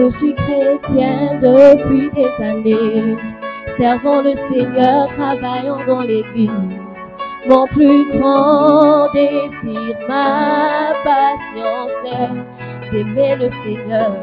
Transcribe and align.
Je 0.00 0.10
suis 0.16 0.34
chrétien 0.34 1.38
depuis 1.42 2.10
des 2.12 2.42
années, 2.42 3.16
servant 3.76 4.22
le 4.22 4.32
Seigneur, 4.50 5.08
travaillant 5.14 5.84
dans 5.86 6.00
l'église. 6.00 6.50
Mon 7.46 7.66
plus 7.66 8.10
grand 8.18 9.12
désir, 9.12 9.96
ma 10.08 10.94
patience 11.04 11.90
d'aimer 12.90 13.36
le 13.36 13.50
Seigneur. 13.62 14.16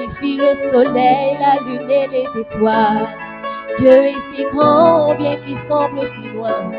Il 0.00 0.10
fit 0.16 0.36
le 0.36 0.72
soleil, 0.72 1.38
la 1.38 1.60
lune 1.64 1.88
et 1.88 2.08
les 2.08 2.40
étoiles. 2.40 3.08
Dieu 3.78 4.02
est 4.02 4.16
si 4.34 4.42
grand, 4.52 5.14
bien 5.14 5.36
qu'il 5.46 5.58
semble 5.68 6.00
si 6.00 6.28
loin. 6.34 6.72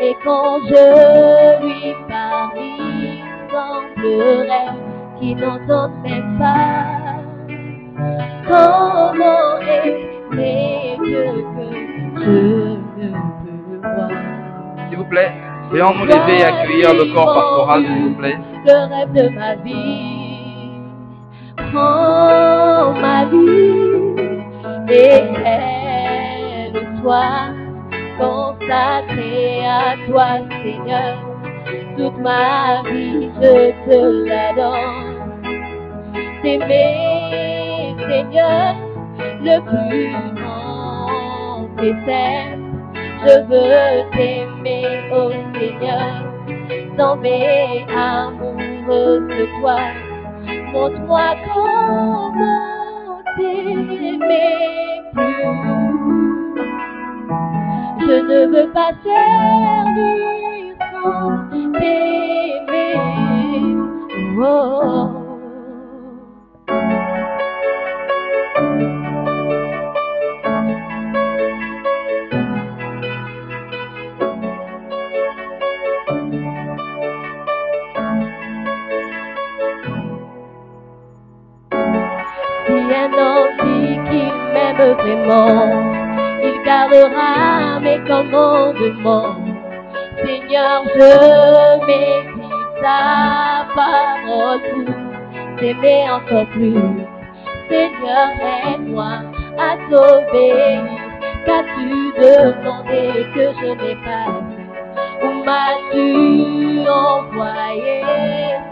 Et 0.00 0.14
quand 0.24 0.58
je 0.70 1.66
lui 1.66 1.94
parle, 2.08 2.56
il 2.56 3.22
semblerait 3.50 4.74
qu'il 5.20 5.36
n'entende 5.36 5.92
même 6.02 6.38
pas. 6.38 7.01
Comment 8.48 9.60
aimer 9.60 10.98
Dieu 11.04 11.44
que 12.16 12.32
je 12.96 13.02
ne 13.02 13.78
peux 13.80 13.88
voir 13.88 14.10
S'il 14.88 14.98
vous 14.98 15.04
plaît, 15.04 15.32
veuillons 15.70 15.94
nous 15.94 16.04
lever 16.06 16.38
et 16.40 16.44
accueillir 16.44 16.94
le 16.94 17.14
corps 17.14 17.34
pastoral, 17.34 17.84
s'il 17.84 18.02
vous 18.08 18.14
plaît. 18.14 18.38
Le 18.66 18.94
rêve 18.94 19.12
de 19.12 19.28
ma 19.36 19.54
vie. 19.56 19.92
Prends 21.56 22.92
ma 22.94 23.24
vie 23.26 24.14
Et 24.88 25.22
qu'elle 25.34 26.98
soit 27.02 27.50
consacrée 28.18 29.64
à 29.66 29.96
toi 30.06 30.26
Seigneur 30.62 31.14
Toute 31.96 32.18
ma 32.18 32.82
vie 32.90 33.30
je 33.40 33.72
te 33.84 34.28
la 34.28 34.52
donne 34.54 35.42
T'aimer 36.42 37.51
Seigneur 38.12 38.74
le 39.40 39.58
plus 39.60 40.34
grand 40.36 41.66
pécheur 41.76 42.62
je 43.24 43.38
veux 43.46 44.10
t'aimer, 44.10 44.84
oh 45.12 45.30
Seigneur, 45.54 46.24
tomber 46.96 47.86
amoureux 47.88 49.20
de 49.28 49.46
toi. 49.60 49.78
Montre-moi 50.72 51.36
comment 51.46 53.22
t'aimer 53.36 54.18
plus. 55.12 55.44
Je 58.00 58.16
ne 58.28 58.38
veux 58.52 58.70
pas 58.72 58.92
servir 59.04 60.74
sans 60.92 61.30
t'aimer. 61.78 62.96
Oh. 64.36 65.11
Un 83.02 83.64
m'aime 84.52 84.92
vraiment, 84.94 85.92
il 86.42 86.62
gardera 86.64 87.80
mes 87.80 87.98
commandements. 88.06 89.36
Seigneur, 90.24 90.82
je 90.94 91.86
médite 91.86 92.52
ta 92.80 93.66
parole 93.74 95.12
t'aimer 95.58 96.10
encore 96.10 96.46
plus. 96.50 97.06
Seigneur, 97.68 98.28
aide-moi 98.66 99.14
à 99.58 99.76
t'obéir. 99.88 100.82
Qu'as-tu 101.44 102.12
demandé 102.20 103.26
que 103.34 103.46
je 103.60 103.70
n'ai 103.80 103.96
pas? 103.96 104.30
Où 105.24 105.44
m'as-tu 105.44 106.88
envoyé 106.88 108.02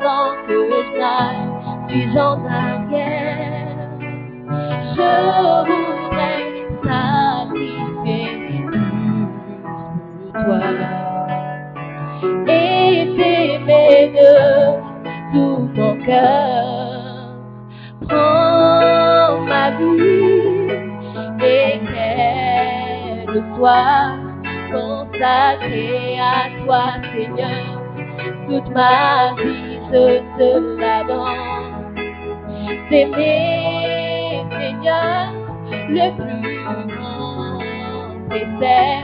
sans 0.01 0.31
que 0.47 0.57
je 0.71 0.99
n'aille? 0.99 1.51
Suis 1.89 2.19
en? 2.19 2.41
Ma 19.49 19.71
vie 19.71 20.71
et 21.43 21.81
qu'elle 21.87 23.43
soit 23.57 24.17
consacrée 24.73 26.19
à 26.19 26.49
toi, 26.65 27.01
Le 34.73 36.11
plus 36.17 36.43
grand 36.97 37.59
pécheur. 38.29 39.03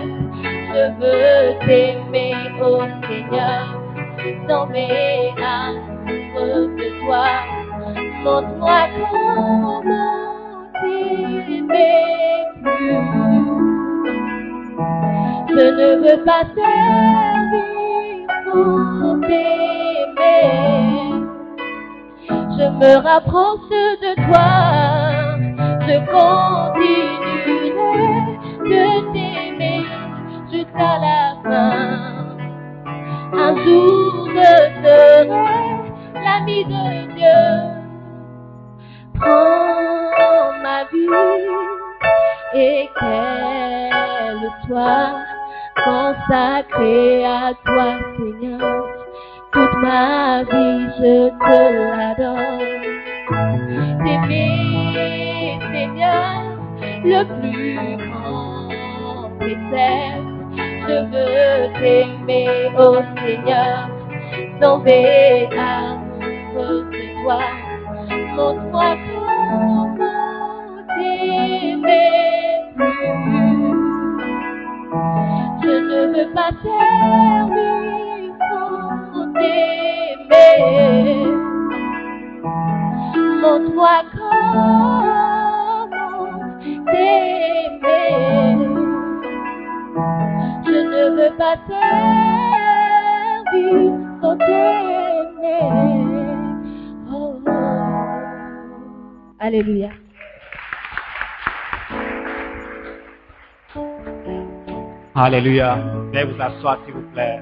Je 0.73 0.83
veux 1.01 1.59
t'aimer, 1.67 2.35
oh 2.63 2.83
Seigneur, 3.09 3.67
tomber 4.47 5.35
amoureux 5.43 6.69
de 6.77 6.89
toi. 7.05 7.27
Montre-moi 8.23 8.83
comment 9.11 10.23
t'aimer 10.81 12.45
plus. 12.63 13.05
Je 15.49 15.65
ne 15.79 15.89
veux 16.03 16.21
pas 16.25 16.45
servir 16.55 17.65
sans 18.45 19.21
t'aimer. 19.21 20.47
Je 22.29 22.67
me 22.71 22.93
rapproche 23.03 23.69
de 23.71 24.13
toi, 24.27 24.49
je 25.87 25.97
continuerai 26.11 27.77
de 28.71 28.85
t'aimer 29.13 29.85
jusqu'à 30.53 30.93
la 30.99 31.21
fin. 31.45 32.37
Un 33.33 33.53
jour 33.65 34.29
je 34.35 34.51
serai 34.83 35.57
vie 36.47 36.65
de 36.65 37.15
Dieu. 37.15 37.45
Prends 39.15 40.53
ma 40.63 40.85
vie 40.93 41.09
et 42.55 42.89
qu'elle 42.99 44.51
soit 44.67 45.15
consacrée 45.85 47.25
à 47.25 47.53
toi, 47.65 47.89
Seigneur. 48.17 48.87
Toute 49.53 49.77
ma 49.83 50.43
vie, 50.45 50.89
je 50.99 51.31
te 51.31 51.59
la 51.97 52.11
donne. 52.15 52.67
T'aimer, 57.03 57.19
le 57.19 57.97
plus 57.97 58.11
grand 58.11 59.31
précepte. 59.39 60.33
Je 60.89 60.97
veux 61.11 61.73
t'aimer, 61.81 62.71
oh 62.79 62.99
Seigneur, 63.17 63.89
tomber 64.61 65.49
amoureux 65.53 66.85
de 66.91 67.03
toi. 67.23 67.41
Montre-moi 68.35 68.91
comment 69.15 69.97
t'aimer? 70.97 72.11
Plus. 72.77 73.75
Je 75.63 75.75
ne 75.89 76.01
veux 76.15 76.31
pas 76.35 76.51
servir 76.63 78.33
sans 78.51 79.33
t'aimer. 79.35 80.63
Montre-moi 83.43 83.97
comment 84.17 85.26
t'aimer. 86.87 88.57
Je 90.65 90.79
ne 90.93 91.03
veux 91.17 91.37
pas 91.37 91.57
servir 91.69 93.17
t'aimer. 94.35 95.61
Oh. 97.13 97.39
Alléluia. 99.39 99.91
Alléluia. 105.15 105.77
Veuillez 106.13 106.25
vous 106.25 106.43
asseoir, 106.43 106.79
s'il 106.85 106.95
vous 106.95 107.09
plaît. 107.13 107.41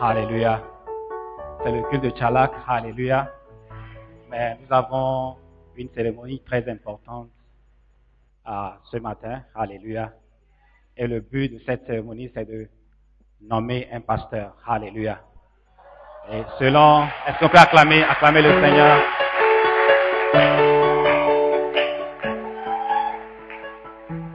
Alléluia. 0.00 0.60
C'est 1.62 1.72
le 1.72 1.82
culte 1.88 2.02
de 2.02 2.10
Tchalak. 2.10 2.52
Alléluia. 2.66 3.28
Mais 4.30 4.58
nous 4.60 4.74
avons 4.74 5.36
une 5.76 5.88
cérémonie 5.94 6.40
très 6.40 6.68
importante 6.68 7.28
à 8.44 8.78
ce 8.90 8.96
matin. 8.98 9.42
Alléluia. 9.54 10.12
Et 10.96 11.06
le 11.06 11.20
but 11.20 11.52
de 11.52 11.58
cette 11.66 11.86
cérémonie, 11.86 12.30
c'est 12.34 12.44
de 12.44 12.68
nommer 13.40 13.88
un 13.92 14.00
pasteur. 14.00 14.56
Alléluia. 14.66 15.20
Et 16.32 16.42
selon, 16.58 17.04
est-ce 17.26 17.38
qu'on 17.38 17.48
peut 17.48 17.58
acclamer, 17.58 18.02
acclamer 18.02 18.42
le 18.42 18.50
Seigneur? 18.62 19.02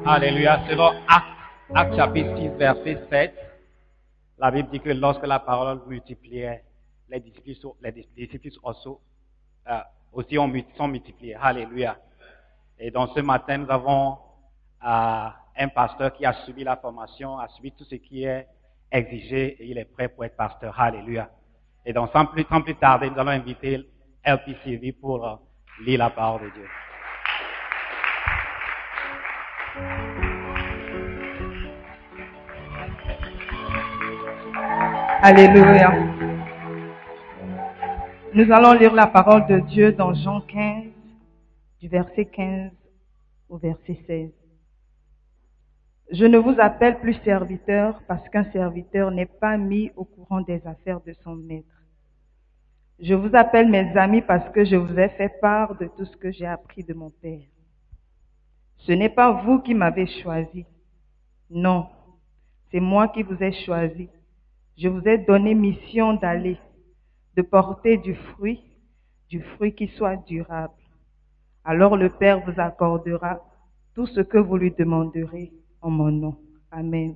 Alléluia. 0.06 0.60
Selon 0.70 0.90
Acte, 1.08 1.28
Acte 1.76 1.96
chapitre 1.96 2.36
6, 2.38 2.50
verset 2.58 3.00
7, 3.10 3.34
la 4.40 4.52
Bible 4.52 4.70
dit 4.72 4.80
que 4.80 4.90
lorsque 4.90 5.26
la 5.26 5.40
parole 5.40 5.82
multipliait, 5.88 6.64
les 7.10 7.20
disciples, 7.20 7.70
les 7.82 7.92
dis- 7.92 8.08
disciples 8.16 8.50
aussi, 8.64 8.90
euh, 9.68 9.80
aussi 10.14 10.38
ont 10.38 10.52
sont 10.76 10.88
multipliés. 10.88 11.36
Alléluia. 11.36 11.98
Et 12.78 12.92
donc 12.92 13.10
ce 13.16 13.20
matin, 13.22 13.58
nous 13.58 13.70
avons 13.72 14.18
euh, 14.86 15.28
un 15.58 15.68
pasteur 15.70 16.14
qui 16.14 16.26
a 16.26 16.34
subi 16.46 16.64
la 16.64 16.78
formation, 16.78 17.38
a 17.38 17.48
subi 17.50 17.72
tout 17.72 17.84
ce 17.84 17.96
qui 17.96 18.24
est 18.24 18.48
exigé 18.92 19.62
et 19.62 19.68
il 19.68 19.78
est 19.78 19.86
prêt 19.86 20.08
pour 20.08 20.26
être 20.26 20.36
pasteur. 20.36 20.80
Alléluia. 20.80 21.30
Et 21.86 21.94
donc 21.94 22.12
sans 22.12 22.26
plus, 22.26 22.46
sans 22.50 22.62
plus 22.62 22.76
tarder, 22.76 23.10
nous 23.10 23.20
allons 23.20 23.32
inviter 23.32 23.86
LPCV 24.26 24.94
pour 24.94 25.26
euh, 25.26 25.36
lire 25.86 26.00
la 26.00 26.10
parole 26.10 26.44
de 26.44 26.50
Dieu. 26.52 26.68
Alléluia. 35.22 36.09
Nous 38.32 38.52
allons 38.52 38.74
lire 38.74 38.94
la 38.94 39.08
parole 39.08 39.48
de 39.48 39.60
Dieu 39.60 39.92
dans 39.92 40.14
Jean 40.14 40.42
15, 40.42 40.84
du 41.82 41.88
verset 41.88 42.26
15 42.26 42.72
au 43.50 43.58
verset 43.58 43.98
16. 44.06 44.30
Je 46.12 46.26
ne 46.26 46.38
vous 46.38 46.54
appelle 46.60 47.00
plus 47.00 47.16
serviteur 47.26 48.00
parce 48.08 48.30
qu'un 48.30 48.44
serviteur 48.52 49.10
n'est 49.10 49.26
pas 49.26 49.58
mis 49.58 49.92
au 49.96 50.06
courant 50.06 50.42
des 50.42 50.62
affaires 50.68 51.02
de 51.02 51.14
son 51.24 51.36
maître. 51.36 51.66
Je 53.00 53.16
vous 53.16 53.36
appelle 53.36 53.68
mes 53.68 53.98
amis 53.98 54.22
parce 54.22 54.48
que 54.52 54.64
je 54.64 54.76
vous 54.76 55.00
ai 55.00 55.10
fait 55.10 55.40
part 55.42 55.76
de 55.78 55.88
tout 55.98 56.06
ce 56.06 56.16
que 56.16 56.32
j'ai 56.32 56.46
appris 56.46 56.84
de 56.84 56.94
mon 56.94 57.10
Père. 57.10 57.48
Ce 58.78 58.92
n'est 58.92 59.10
pas 59.10 59.42
vous 59.44 59.60
qui 59.60 59.74
m'avez 59.74 60.06
choisi. 60.22 60.68
Non, 61.50 61.88
c'est 62.70 62.80
moi 62.80 63.08
qui 63.08 63.24
vous 63.24 63.42
ai 63.42 63.54
choisi. 63.66 64.08
Je 64.78 64.88
vous 64.88 65.08
ai 65.08 65.18
donné 65.18 65.56
mission 65.56 66.14
d'aller, 66.14 66.60
de 67.40 67.42
porter 67.42 67.96
du 67.96 68.16
fruit, 68.16 68.60
du 69.30 69.42
fruit 69.42 69.74
qui 69.74 69.88
soit 69.88 70.18
durable. 70.28 70.74
Alors 71.64 71.96
le 71.96 72.10
Père 72.10 72.42
vous 72.42 72.60
accordera 72.60 73.40
tout 73.96 74.08
ce 74.08 74.20
que 74.20 74.38
vous 74.38 74.58
lui 74.58 74.72
demanderez 74.72 75.54
en 75.82 75.90
mon 75.90 76.12
nom. 76.12 76.36
Amen. 76.70 77.16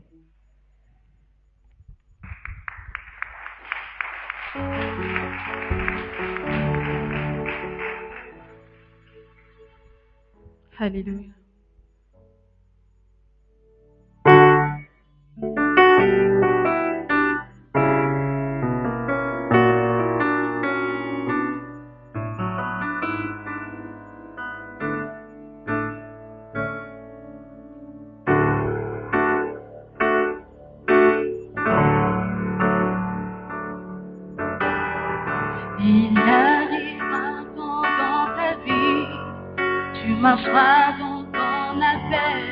Tu 40.24 40.30
marcheras 40.30 40.94
dans 41.00 41.24
ton 41.34 41.82
appel, 41.82 42.44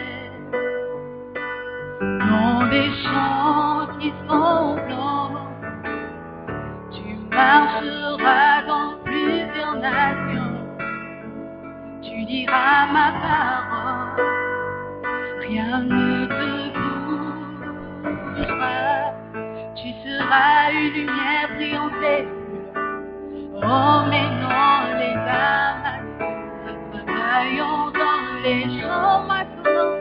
dans 2.19 2.67
des 2.69 2.89
champs 3.01 3.87
qui 3.97 4.09
sont 4.27 4.75
blancs, 4.87 5.47
tu 6.91 7.15
marcheras 7.33 8.61
dans 8.67 8.91
plusieurs 9.05 9.75
nations, 9.75 10.57
tu 12.01 12.25
diras 12.25 12.87
ma 12.91 13.07
parole, 13.23 14.19
rien 15.39 15.79
ne 15.79 16.25
te 16.25 16.49
bougera, 18.35 18.79
tu 19.77 19.89
seras 20.03 20.71
une 20.73 20.91
lumière 20.93 21.49
brillante. 21.55 22.27
Oh, 23.63 24.01
mais 24.09 24.27
non, 24.41 24.73
les 24.97 25.15
âmes, 25.15 25.70
travaillons 27.31 27.91
dans 27.91 28.43
les 28.43 28.81
champs 28.81 29.23
maintenant, 29.25 29.95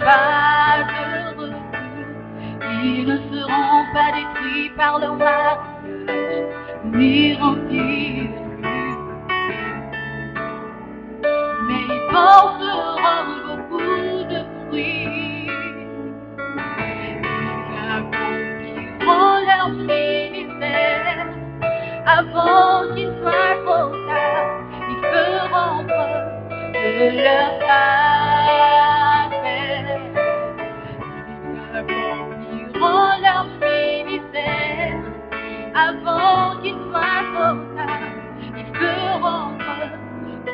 pas 0.00 0.76
de 0.88 1.40
retour. 1.40 1.54
Ils 2.82 3.06
ne 3.06 3.16
seront 3.30 3.84
pas 3.94 4.10
détruits 4.16 4.70
par 4.76 4.98
le 4.98 5.06
orage, 5.06 5.58
ni 6.84 7.34
remplis 7.34 8.30
mais 11.68 11.84
ils 11.88 12.02
porteront 12.10 13.36
beaucoup 13.46 14.24
de 14.32 14.40
fruits. 14.68 15.50
Ils 16.96 17.20
accompliront 17.96 19.36
leur 19.48 19.68
ministère 19.70 21.26
avant 22.06 22.94
qu'il 22.94 23.10
soit 23.20 23.56
trop 23.64 23.88
tard. 24.08 24.46
Ils 24.90 25.02
feront 25.12 25.84
preuve 25.84 26.28
de 26.72 27.22
leur 27.22 27.50
caractère. 27.58 27.97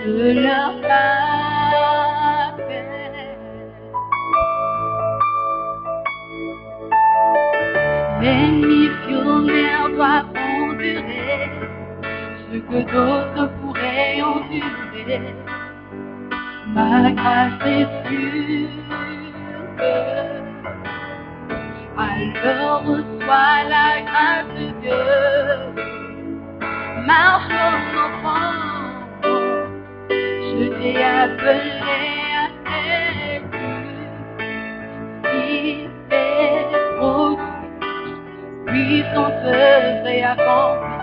De 0.04 0.32
leur 0.42 0.80
caractère. 0.82 2.04
Les 8.20 8.46
missionnaires 8.50 9.88
doivent 9.94 10.36
endurer 10.36 11.50
ce 12.52 12.56
que 12.58 12.78
d'autres 12.92 13.48
pourraient 13.60 14.20
endurer. 14.22 15.34
Ma 16.74 17.10
grâce 17.12 17.66
est 17.66 17.88
sûre. 18.06 18.68
Alors 21.96 22.82
reçois 22.82 23.56
la 23.68 23.88
grâce 24.02 24.52
de 24.58 24.66
Dieu. 24.80 25.04
Marche 27.06 27.48
comme 27.48 27.98
enfant. 27.98 28.73
Je 30.84 30.90
t'ai 30.92 31.02
appelé 31.02 31.80
à 32.66 33.36
être 33.36 33.58
si 35.24 35.88
c'est 36.10 36.96
trop 36.98 37.38
puissance 38.66 40.06
et 40.06 40.22
accomplissement 40.24 40.93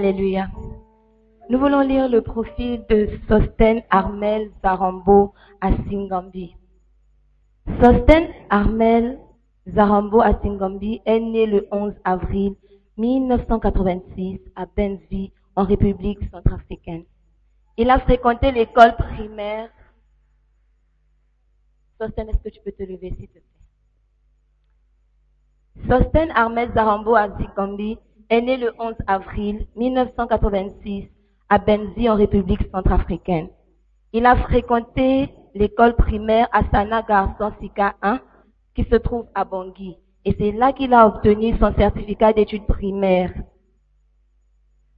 Alléluia. 0.00 0.48
Nous 1.50 1.58
voulons 1.58 1.82
lire 1.82 2.08
le 2.08 2.22
profil 2.22 2.82
de 2.88 3.06
Sosten 3.28 3.82
Armel 3.90 4.50
Zarambo 4.62 5.34
à 5.60 5.72
Singambi. 5.76 6.56
Sosten 7.82 8.28
Armel 8.48 9.18
Zarambo 9.68 10.22
à 10.22 10.40
Singambi 10.40 11.02
est 11.04 11.20
né 11.20 11.44
le 11.44 11.68
11 11.70 11.92
avril 12.04 12.56
1986 12.96 14.40
à 14.56 14.64
Benzvi, 14.64 15.32
en 15.54 15.64
République 15.64 16.30
centrafricaine. 16.30 17.04
Il 17.76 17.90
a 17.90 18.00
fréquenté 18.00 18.52
l'école 18.52 18.96
primaire. 18.96 19.68
Sosten, 22.00 22.26
est-ce 22.30 22.38
que 22.38 22.48
tu 22.48 22.60
peux 22.64 22.72
te 22.72 22.84
lever, 22.84 23.14
s'il 23.18 23.28
te 23.28 23.32
plaît? 23.32 23.42
Sosten 25.90 26.30
Ahmed 26.34 26.72
Zarambo 26.72 27.16
Azikambi 27.16 27.98
est 28.30 28.40
né 28.40 28.56
le 28.56 28.72
11 28.78 28.94
avril 29.06 29.66
1986 29.76 31.08
à 31.48 31.58
Benzi 31.58 32.08
en 32.08 32.14
République 32.14 32.62
centrafricaine. 32.72 33.48
Il 34.12 34.24
a 34.24 34.36
fréquenté 34.36 35.28
l'école 35.54 35.96
primaire 35.96 36.48
Asana 36.52 37.02
Garçon 37.02 37.52
Sika 37.60 37.96
1 38.02 38.20
qui 38.74 38.84
se 38.84 38.96
trouve 38.96 39.26
à 39.34 39.44
Bangui. 39.44 39.96
Et 40.24 40.34
c'est 40.38 40.52
là 40.52 40.72
qu'il 40.72 40.94
a 40.94 41.06
obtenu 41.06 41.56
son 41.58 41.74
certificat 41.74 42.32
d'études 42.32 42.66
primaires. 42.66 43.34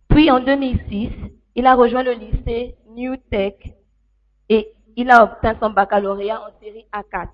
Puis 0.08 0.30
en 0.30 0.40
2006, 0.40 1.10
il 1.54 1.66
a 1.66 1.74
rejoint 1.74 2.02
le 2.02 2.12
lycée 2.12 2.76
New 2.90 3.16
Tech 3.30 3.54
et 4.50 4.72
il 4.96 5.10
a 5.10 5.24
obtenu 5.24 5.52
son 5.58 5.70
baccalauréat 5.70 6.40
en 6.42 6.60
série 6.62 6.86
A4. 6.92 7.28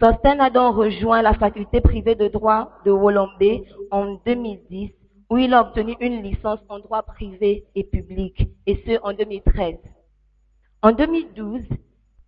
Sosten 0.00 0.40
a 0.40 0.50
donc 0.50 0.76
rejoint 0.76 1.22
la 1.22 1.34
faculté 1.34 1.80
privée 1.80 2.14
de 2.14 2.28
droit 2.28 2.70
de 2.84 2.90
Wolombe 2.90 3.64
en 3.90 4.14
2010, 4.24 4.90
où 5.30 5.38
il 5.38 5.54
a 5.54 5.62
obtenu 5.62 5.96
une 6.00 6.22
licence 6.22 6.60
en 6.68 6.78
droit 6.78 7.02
privé 7.02 7.64
et 7.74 7.84
public, 7.84 8.48
et 8.66 8.82
ce 8.86 8.98
en 9.02 9.12
2013. 9.12 9.76
En 10.82 10.92
2012, 10.92 11.62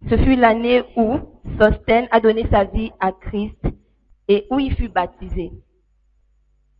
ce 0.09 0.16
fut 0.16 0.37
l'année 0.37 0.83
où 0.97 1.18
Sosten 1.59 2.06
a 2.11 2.21
donné 2.21 2.47
sa 2.50 2.64
vie 2.64 2.92
à 3.00 3.12
Christ 3.12 3.59
et 4.28 4.47
où 4.50 4.59
il 4.59 4.75
fut 4.75 4.88
baptisé. 4.88 5.52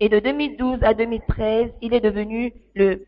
Et 0.01 0.09
de 0.09 0.19
2012 0.19 0.83
à 0.83 0.95
2013, 0.95 1.71
il 1.81 1.95
est 1.95 2.01
devenu 2.01 2.53
le, 2.75 3.07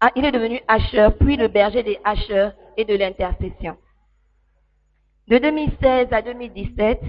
ah, 0.00 0.10
il 0.16 0.24
est 0.24 0.32
devenu 0.32 0.60
hacheur, 0.68 1.16
puis 1.16 1.36
le 1.36 1.48
berger 1.48 1.82
des 1.82 1.98
hacheurs 2.04 2.52
et 2.76 2.84
de 2.84 2.94
l'intercession. 2.94 3.76
De 5.26 5.38
2016 5.38 6.08
à 6.12 6.20
2017, 6.20 7.00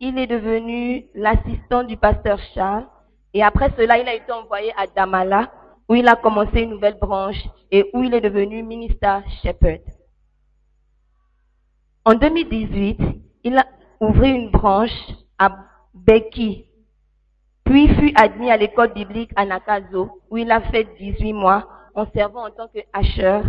il 0.00 0.18
est 0.18 0.26
devenu 0.26 1.04
l'assistant 1.14 1.84
du 1.84 1.98
pasteur 1.98 2.38
Charles 2.54 2.86
et 3.34 3.42
après 3.42 3.70
cela, 3.76 3.98
il 3.98 4.08
a 4.08 4.14
été 4.14 4.32
envoyé 4.32 4.72
à 4.74 4.86
Damala 4.86 5.52
où 5.86 5.94
il 5.94 6.08
a 6.08 6.16
commencé 6.16 6.62
une 6.62 6.70
nouvelle 6.70 6.98
branche 6.98 7.36
et 7.70 7.90
où 7.92 8.02
il 8.02 8.14
est 8.14 8.22
devenu 8.22 8.62
ministre 8.62 9.22
shepherd. 9.42 9.82
En 12.06 12.14
2018, 12.14 13.00
il 13.44 13.58
a 13.58 13.66
ouvert 14.00 14.34
une 14.34 14.50
branche 14.50 14.90
à 15.38 15.50
Beki, 15.92 16.64
puis 17.64 17.88
fut 17.96 18.12
admis 18.14 18.50
à 18.50 18.56
l'école 18.56 18.94
biblique 18.94 19.30
à 19.36 19.44
Nakazo 19.44 20.22
où 20.30 20.38
il 20.38 20.50
a 20.50 20.62
fait 20.62 20.88
18 20.98 21.34
mois 21.34 21.68
en 21.94 22.06
servant 22.14 22.46
en 22.46 22.50
tant 22.50 22.68
que 22.68 22.78
usher, 22.98 23.42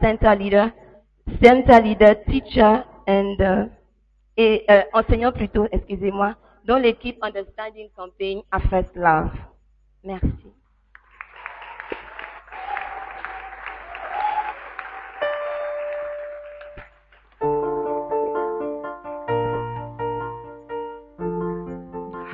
center 0.00 0.34
leader, 0.36 0.70
center 1.40 1.80
leader, 1.80 2.24
teacher 2.24 2.82
and, 3.06 3.36
euh, 3.40 3.66
et 4.36 4.64
euh, 4.70 4.82
enseignant 4.92 5.32
plutôt, 5.32 5.66
excusez-moi, 5.70 6.36
dans 6.64 6.78
l'équipe 6.78 7.18
Understanding 7.22 7.88
Campaign 7.96 8.42
à 8.50 8.60
First 8.60 8.94
Love. 8.94 9.32
Merci. 10.04 10.52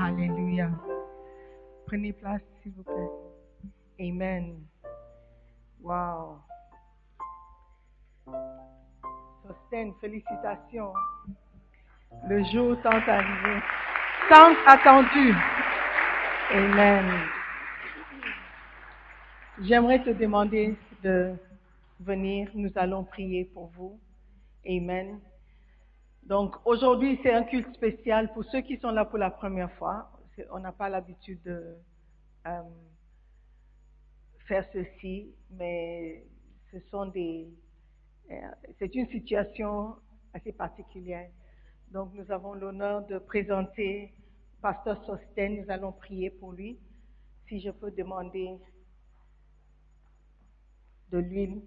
Alléluia. 0.01 0.71
Prenez 1.87 2.13
place, 2.13 2.43
s'il 2.63 2.73
vous 2.73 2.83
plaît. 2.83 3.11
Amen. 4.01 4.61
Wow. 5.81 6.48
Sosten, 9.49 9.95
félicitations. 10.01 10.93
Le 12.29 12.45
jour 12.45 12.77
tant 12.83 12.91
arrivé, 12.91 13.63
tant 14.29 14.53
attendu. 14.67 15.33
Amen. 16.51 17.07
J'aimerais 19.63 20.03
te 20.05 20.11
demander 20.11 20.77
de 21.03 21.35
venir. 22.01 22.51
Nous 22.55 22.71
allons 22.77 23.05
prier 23.05 23.47
pour 23.47 23.69
vous. 23.69 23.99
Amen. 24.67 25.19
Donc 26.25 26.57
aujourd'hui, 26.67 27.19
c'est 27.23 27.33
un 27.33 27.45
culte 27.45 27.73
spécial 27.75 28.31
pour 28.35 28.45
ceux 28.45 28.61
qui 28.61 28.77
sont 28.77 28.91
là 28.91 29.07
pour 29.07 29.19
la 29.19 29.31
première 29.31 29.73
fois. 29.73 30.11
On 30.51 30.59
n'a 30.61 30.73
pas 30.73 30.91
l'habitude 30.91 31.41
de 31.43 31.75
euh, 32.47 32.63
faire 34.47 34.65
ceci, 34.75 35.33
mais 35.51 36.23
ce 36.71 36.79
sont 36.91 37.07
des, 37.07 37.49
c'est 38.79 38.95
une 38.95 39.09
situation 39.09 39.97
assez 40.35 40.53
particulière. 40.53 41.31
Donc 41.91 42.13
nous 42.15 42.31
avons 42.31 42.55
l'honneur 42.55 43.07
de 43.07 43.19
présenter 43.19 44.13
Pasteur 44.61 45.03
Sosten. 45.05 45.63
Nous 45.63 45.71
allons 45.71 45.93
prier 45.93 46.31
pour 46.31 46.53
lui. 46.53 46.79
Si 47.49 47.61
je 47.61 47.71
peux 47.71 47.91
demander 47.91 48.59
de 51.11 51.19
l'huile. 51.19 51.63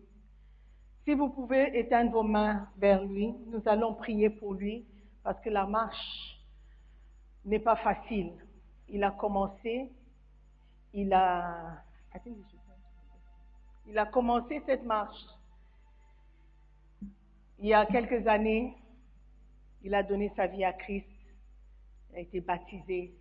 Si 1.03 1.15
vous 1.15 1.29
pouvez 1.29 1.79
éteindre 1.79 2.11
vos 2.11 2.23
mains 2.23 2.69
vers 2.77 3.03
lui, 3.03 3.33
nous 3.47 3.61
allons 3.65 3.95
prier 3.95 4.29
pour 4.29 4.53
lui 4.53 4.85
parce 5.23 5.41
que 5.41 5.49
la 5.49 5.65
marche 5.65 6.39
n'est 7.43 7.59
pas 7.59 7.75
facile. 7.77 8.33
Il 8.87 9.03
a 9.03 9.11
commencé, 9.11 9.89
il 10.93 11.11
a, 11.13 11.83
il 13.87 13.97
a 13.97 14.05
commencé 14.05 14.61
cette 14.67 14.83
marche 14.83 15.25
il 17.61 17.67
y 17.67 17.73
a 17.73 17.85
quelques 17.85 18.27
années. 18.27 18.75
Il 19.83 19.95
a 19.95 20.03
donné 20.03 20.31
sa 20.35 20.47
vie 20.47 20.63
à 20.63 20.73
Christ, 20.73 21.07
il 22.11 22.17
a 22.17 22.19
été 22.19 22.39
baptisé. 22.39 23.13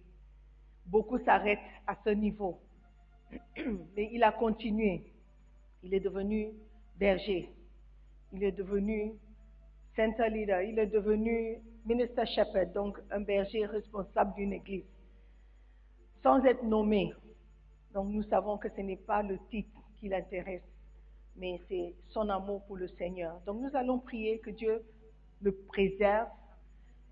Beaucoup 0.84 1.18
s'arrêtent 1.18 1.58
à 1.86 1.96
ce 2.04 2.10
niveau, 2.10 2.60
mais 3.96 4.10
il 4.12 4.22
a 4.22 4.32
continué. 4.32 5.04
Il 5.82 5.94
est 5.94 6.00
devenu 6.00 6.52
berger. 6.98 7.48
Il 8.32 8.44
est 8.44 8.52
devenu 8.52 9.12
center 9.96 10.28
leader. 10.28 10.60
Il 10.62 10.78
est 10.78 10.86
devenu 10.86 11.58
minister 11.86 12.26
shepherd, 12.26 12.72
donc 12.74 12.98
un 13.10 13.20
berger 13.20 13.64
responsable 13.64 14.34
d'une 14.34 14.52
église. 14.52 14.84
Sans 16.22 16.44
être 16.44 16.62
nommé. 16.64 17.14
Donc 17.94 18.08
nous 18.08 18.22
savons 18.24 18.58
que 18.58 18.68
ce 18.68 18.82
n'est 18.82 18.96
pas 18.96 19.22
le 19.22 19.38
titre 19.48 19.80
qui 19.98 20.08
l'intéresse, 20.08 20.62
mais 21.36 21.60
c'est 21.68 21.94
son 22.08 22.28
amour 22.28 22.62
pour 22.66 22.76
le 22.76 22.88
Seigneur. 22.88 23.40
Donc 23.46 23.60
nous 23.60 23.76
allons 23.76 23.98
prier 23.98 24.38
que 24.38 24.50
Dieu 24.50 24.82
le 25.42 25.52
préserve, 25.52 26.28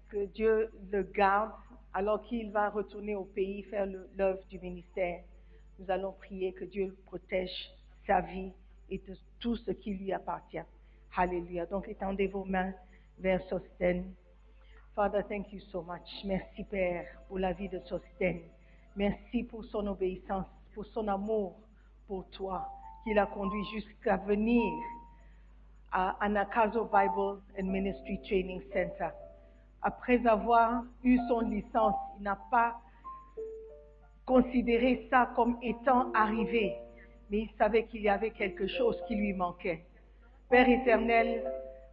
que 0.08 0.26
Dieu 0.26 0.70
le 0.90 1.02
garde, 1.02 1.52
alors 1.94 2.22
qu'il 2.22 2.50
va 2.50 2.68
retourner 2.68 3.14
au 3.14 3.24
pays 3.24 3.62
faire 3.64 3.86
l'œuvre 4.16 4.42
du 4.50 4.58
ministère. 4.58 5.22
Nous 5.78 5.90
allons 5.90 6.12
prier 6.12 6.52
que 6.52 6.64
Dieu 6.64 6.96
protège 7.06 7.70
sa 8.06 8.20
vie 8.20 8.52
et 8.90 9.00
tout 9.38 9.56
ce 9.56 9.70
qui 9.70 9.94
lui 9.94 10.12
appartient. 10.12 10.58
Alléluia. 11.16 11.66
Donc 11.66 11.88
étendez 11.88 12.26
vos 12.26 12.44
mains 12.44 12.72
vers 13.18 13.42
Sosten. 13.48 14.14
Father, 14.94 15.22
thank 15.28 15.52
you 15.52 15.60
so 15.72 15.82
much. 15.82 16.24
Merci 16.24 16.64
Père 16.64 17.06
pour 17.28 17.38
la 17.38 17.52
vie 17.52 17.68
de 17.68 17.78
Sosten. 17.80 18.40
Merci 18.96 19.44
pour 19.44 19.64
son 19.64 19.86
obéissance, 19.86 20.46
pour 20.74 20.84
son 20.86 21.06
amour 21.08 21.56
pour 22.06 22.28
toi, 22.30 22.68
qui 23.04 23.14
l'a 23.14 23.26
conduit 23.26 23.64
jusqu'à 23.72 24.16
venir 24.16 24.72
à 25.92 26.16
Anakazo 26.20 26.84
Bible 26.84 27.40
and 27.58 27.64
Ministry 27.64 28.20
Training 28.22 28.62
Center. 28.72 29.10
Après 29.82 30.26
avoir 30.26 30.84
eu 31.04 31.18
son 31.28 31.40
licence, 31.40 31.94
il 32.18 32.24
n'a 32.24 32.38
pas 32.50 32.80
considéré 34.26 35.06
ça 35.10 35.30
comme 35.34 35.56
étant 35.62 36.12
arrivé, 36.12 36.76
mais 37.30 37.38
il 37.40 37.50
savait 37.56 37.84
qu'il 37.84 38.02
y 38.02 38.08
avait 38.08 38.30
quelque 38.30 38.66
chose 38.66 39.00
qui 39.06 39.14
lui 39.14 39.32
manquait. 39.32 39.84
Père 40.50 40.68
éternel, 40.68 41.44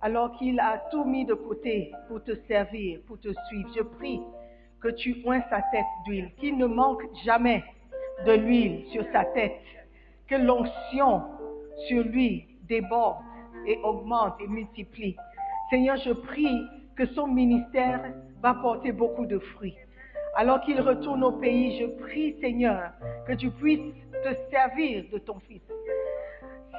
alors 0.02 0.38
qu'il 0.38 0.60
a 0.60 0.84
tout 0.92 1.06
mis 1.06 1.26
de 1.26 1.34
côté 1.34 1.92
pour 2.08 2.24
te 2.24 2.36
servir, 2.48 3.00
pour 3.08 3.20
te 3.20 3.30
suivre, 3.48 3.70
je 3.76 3.82
prie 3.82 4.22
que 4.82 4.90
tu 4.90 5.22
oins 5.26 5.42
sa 5.50 5.62
tête 5.72 5.86
d'huile, 6.06 6.32
qu'il 6.40 6.58
ne 6.58 6.66
manque 6.66 7.04
jamais 7.24 7.64
de 8.26 8.34
l'huile 8.34 8.86
sur 8.92 9.04
sa 9.12 9.26
tête, 9.26 9.62
que 10.28 10.36
l'onction 10.36 11.24
sur 11.88 12.04
lui 12.04 12.48
déborde 12.64 13.18
et 13.68 13.78
augmente 13.84 14.36
et 14.42 14.48
multiplie. 14.48 15.16
Seigneur, 15.70 15.98
je 15.98 16.12
prie 16.12 16.62
que 16.96 17.06
son 17.08 17.28
ministère 17.28 18.02
va 18.42 18.54
porter 18.56 18.92
beaucoup 18.92 19.26
de 19.26 19.40
fruits. 19.40 19.76
Alors 20.36 20.62
qu'il 20.62 20.80
retourne 20.82 21.24
au 21.24 21.32
pays, 21.34 21.80
je 21.80 21.86
prie, 22.04 22.36
Seigneur, 22.42 22.92
que 23.28 23.34
tu 23.34 23.50
puisses 23.52 23.94
te 24.24 24.34
servir 24.52 25.06
de 25.12 25.18
ton 25.20 25.40
Fils. 25.40 25.62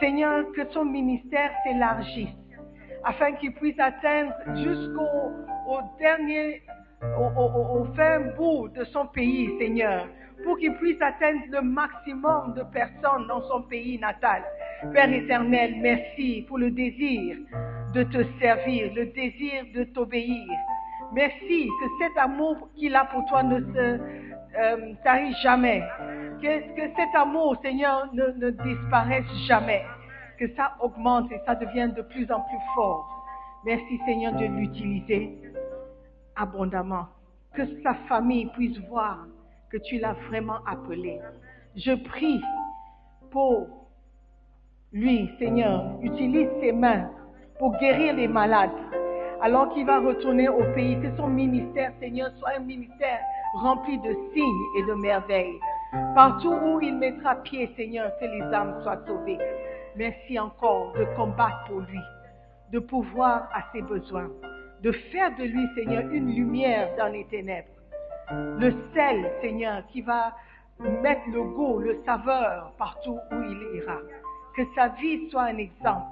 Seigneur, 0.00 0.44
que 0.52 0.66
son 0.72 0.84
ministère 0.84 1.50
s'élargisse 1.64 2.36
afin 3.06 3.32
qu'il 3.32 3.54
puisse 3.54 3.78
atteindre 3.78 4.32
jusqu'au 4.56 5.32
au 5.68 5.78
dernier, 5.98 6.62
au 7.18 7.84
fin 7.94 8.20
bout 8.36 8.68
de 8.68 8.84
son 8.84 9.06
pays, 9.06 9.50
Seigneur, 9.58 10.06
pour 10.46 10.56
qu'il 10.58 10.72
puisse 10.74 11.02
atteindre 11.02 11.40
le 11.50 11.60
maximum 11.60 12.54
de 12.54 12.62
personnes 12.62 13.26
dans 13.26 13.42
son 13.48 13.62
pays 13.62 13.98
natal. 13.98 14.44
Père 14.92 15.12
éternel, 15.12 15.74
merci 15.80 16.44
pour 16.46 16.58
le 16.58 16.70
désir 16.70 17.36
de 17.92 18.04
te 18.04 18.22
servir, 18.38 18.94
le 18.94 19.06
désir 19.06 19.64
de 19.74 19.82
t'obéir. 19.82 20.46
Merci 21.12 21.68
que 21.80 21.86
cet 21.98 22.16
amour 22.16 22.68
qu'il 22.76 22.94
a 22.94 23.06
pour 23.06 23.24
toi 23.26 23.42
ne 23.42 23.60
se 23.60 24.00
euh, 24.58 25.32
jamais. 25.42 25.82
Que, 26.40 26.60
que, 26.76 26.94
cet 26.96 27.14
amour, 27.16 27.56
Seigneur, 27.60 28.08
ne, 28.12 28.26
ne 28.38 28.50
disparaisse 28.50 29.26
jamais. 29.48 29.84
Que 30.38 30.46
ça 30.54 30.76
augmente 30.80 31.32
et 31.32 31.40
ça 31.44 31.56
devienne 31.56 31.92
de 31.94 32.02
plus 32.02 32.30
en 32.30 32.40
plus 32.42 32.58
fort. 32.76 33.04
Merci, 33.64 33.98
Seigneur, 34.06 34.32
de 34.34 34.44
l'utiliser 34.44 35.40
abondamment. 36.36 37.06
Que 37.52 37.62
sa 37.82 37.94
famille 38.08 38.46
puisse 38.54 38.78
voir 38.88 39.26
tu 39.78 39.98
l'as 39.98 40.14
vraiment 40.28 40.58
appelé. 40.66 41.20
Je 41.76 41.92
prie 41.92 42.40
pour 43.30 43.66
lui, 44.92 45.30
Seigneur. 45.38 45.98
Utilise 46.02 46.48
ses 46.60 46.72
mains 46.72 47.10
pour 47.58 47.76
guérir 47.78 48.14
les 48.14 48.28
malades 48.28 48.70
alors 49.42 49.68
qu'il 49.74 49.86
va 49.86 50.00
retourner 50.00 50.48
au 50.48 50.62
pays. 50.74 50.98
Que 51.00 51.14
son 51.16 51.28
ministère, 51.28 51.92
Seigneur, 52.00 52.30
soit 52.38 52.52
un 52.56 52.60
ministère 52.60 53.20
rempli 53.54 53.98
de 53.98 54.16
signes 54.32 54.64
et 54.78 54.82
de 54.84 54.94
merveilles. 54.94 55.58
Partout 56.14 56.52
où 56.52 56.80
il 56.80 56.96
mettra 56.96 57.36
pied, 57.36 57.70
Seigneur, 57.76 58.10
que 58.18 58.24
les 58.24 58.42
âmes 58.54 58.80
soient 58.82 59.00
sauvées. 59.06 59.38
Merci 59.96 60.38
encore 60.38 60.92
de 60.92 61.04
combattre 61.16 61.64
pour 61.68 61.80
lui, 61.80 62.00
de 62.72 62.78
pouvoir 62.78 63.48
à 63.54 63.64
ses 63.72 63.82
besoins, 63.82 64.30
de 64.82 64.92
faire 64.92 65.34
de 65.36 65.44
lui, 65.44 65.66
Seigneur, 65.74 66.02
une 66.10 66.34
lumière 66.34 66.90
dans 66.98 67.08
les 67.08 67.24
ténèbres. 67.26 67.68
Le 68.30 68.72
sel, 68.92 69.32
Seigneur, 69.40 69.86
qui 69.88 70.02
va 70.02 70.34
mettre 70.80 71.28
le 71.32 71.42
goût, 71.42 71.78
le 71.78 72.02
saveur 72.04 72.72
partout 72.78 73.18
où 73.30 73.42
il 73.42 73.76
ira. 73.76 73.98
Que 74.56 74.62
sa 74.74 74.88
vie 74.88 75.30
soit 75.30 75.44
un 75.44 75.58
exemple, 75.58 76.06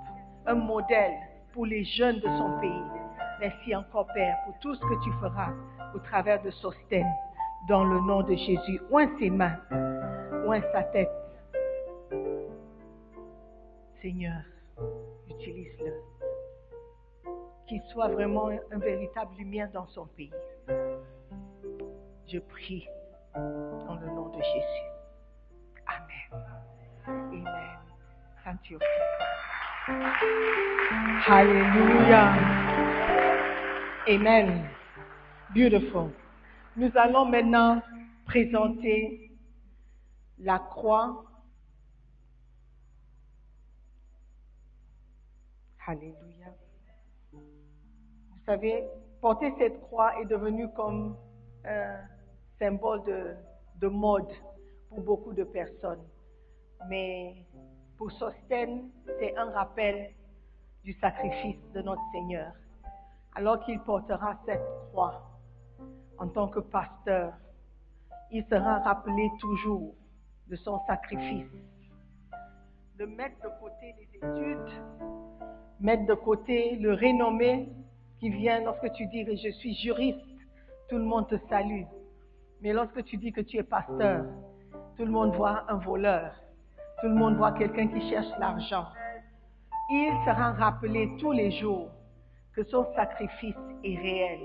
un 0.46 0.54
modèle 0.54 1.14
pour 1.52 1.66
les 1.66 1.84
jeunes 1.84 2.16
de 2.16 2.28
son 2.28 2.58
pays. 2.60 2.82
Merci 3.40 3.74
encore, 3.74 4.06
Père, 4.14 4.36
pour 4.44 4.58
tout 4.60 4.74
ce 4.74 4.80
que 4.80 5.04
tu 5.04 5.10
feras 5.20 5.50
au 5.94 5.98
travers 5.98 6.40
de 6.42 6.50
Sosten. 6.50 7.06
Dans 7.68 7.84
le 7.84 8.00
nom 8.00 8.22
de 8.22 8.34
Jésus, 8.34 8.80
oins 8.90 9.08
ses 9.18 9.30
mains, 9.30 9.58
oins 10.46 10.60
sa 10.72 10.82
tête. 10.84 11.10
Seigneur, 14.02 14.42
utilise-le. 15.30 15.94
Qu'il 17.66 17.80
soit 17.92 18.08
vraiment 18.08 18.48
un 18.48 18.78
véritable 18.78 19.34
lumière 19.38 19.70
dans 19.72 19.86
son 19.86 20.06
pays. 20.06 20.30
Je 22.26 22.38
prie 22.38 22.88
dans 23.34 23.96
le 24.00 24.06
nom 24.06 24.28
de 24.30 24.42
Jésus. 24.42 24.84
Amen. 25.86 26.46
Amen. 27.06 27.78
Thank 28.44 28.70
you. 28.70 28.78
Hallelujah. 31.26 32.32
Amen. 34.08 34.68
Beautiful. 35.54 36.10
Nous 36.76 36.90
allons 36.96 37.26
maintenant 37.26 37.82
présenter 38.24 39.30
la 40.38 40.58
croix. 40.58 41.24
Alléluia. 45.86 46.54
Vous 47.32 47.40
savez, 48.46 48.82
porter 49.20 49.52
cette 49.58 49.78
croix 49.82 50.18
est 50.20 50.24
devenu 50.24 50.66
comme 50.72 51.16
un 51.66 52.13
symbole 52.58 53.02
de, 53.04 53.34
de 53.80 53.88
mode 53.88 54.30
pour 54.88 55.00
beaucoup 55.00 55.32
de 55.32 55.44
personnes. 55.44 56.04
Mais 56.88 57.46
pour 57.96 58.10
Sosten, 58.12 58.90
c'est 59.18 59.36
un 59.36 59.50
rappel 59.50 60.10
du 60.82 60.92
sacrifice 60.94 61.60
de 61.72 61.82
notre 61.82 62.02
Seigneur. 62.12 62.52
alors 63.34 63.64
qu'il 63.64 63.80
portera 63.80 64.38
cette 64.46 64.62
croix 64.90 65.22
en 66.18 66.28
tant 66.28 66.48
que 66.48 66.60
pasteur, 66.60 67.32
il 68.30 68.44
sera 68.44 68.78
rappelé 68.80 69.30
toujours 69.40 69.94
de 70.48 70.56
son 70.56 70.78
sacrifice. 70.86 71.50
De 72.98 73.06
mettre 73.06 73.36
de 73.42 73.48
côté 73.60 73.94
les 73.98 74.16
études, 74.16 74.72
mettre 75.80 76.06
de 76.06 76.14
côté 76.14 76.76
le 76.76 76.94
renommé 76.94 77.68
qui 78.20 78.30
vient 78.30 78.60
lorsque 78.60 78.92
tu 78.92 79.06
dis 79.06 79.24
je 79.36 79.50
suis 79.50 79.74
juriste, 79.74 80.20
tout 80.88 80.98
le 80.98 81.04
monde 81.04 81.28
te 81.28 81.36
salue. 81.48 81.82
Mais 82.64 82.72
lorsque 82.72 83.04
tu 83.04 83.18
dis 83.18 83.30
que 83.30 83.42
tu 83.42 83.58
es 83.58 83.62
pasteur, 83.62 84.24
tout 84.96 85.04
le 85.04 85.10
monde 85.10 85.34
voit 85.36 85.64
un 85.70 85.76
voleur. 85.76 86.32
Tout 87.02 87.08
le 87.08 87.14
monde 87.14 87.36
voit 87.36 87.52
quelqu'un 87.52 87.88
qui 87.88 88.00
cherche 88.08 88.26
l'argent. 88.38 88.86
Il 89.90 90.10
sera 90.24 90.52
rappelé 90.52 91.14
tous 91.20 91.32
les 91.32 91.50
jours 91.60 91.90
que 92.54 92.64
son 92.64 92.86
sacrifice 92.94 93.54
est 93.84 93.98
réel. 93.98 94.40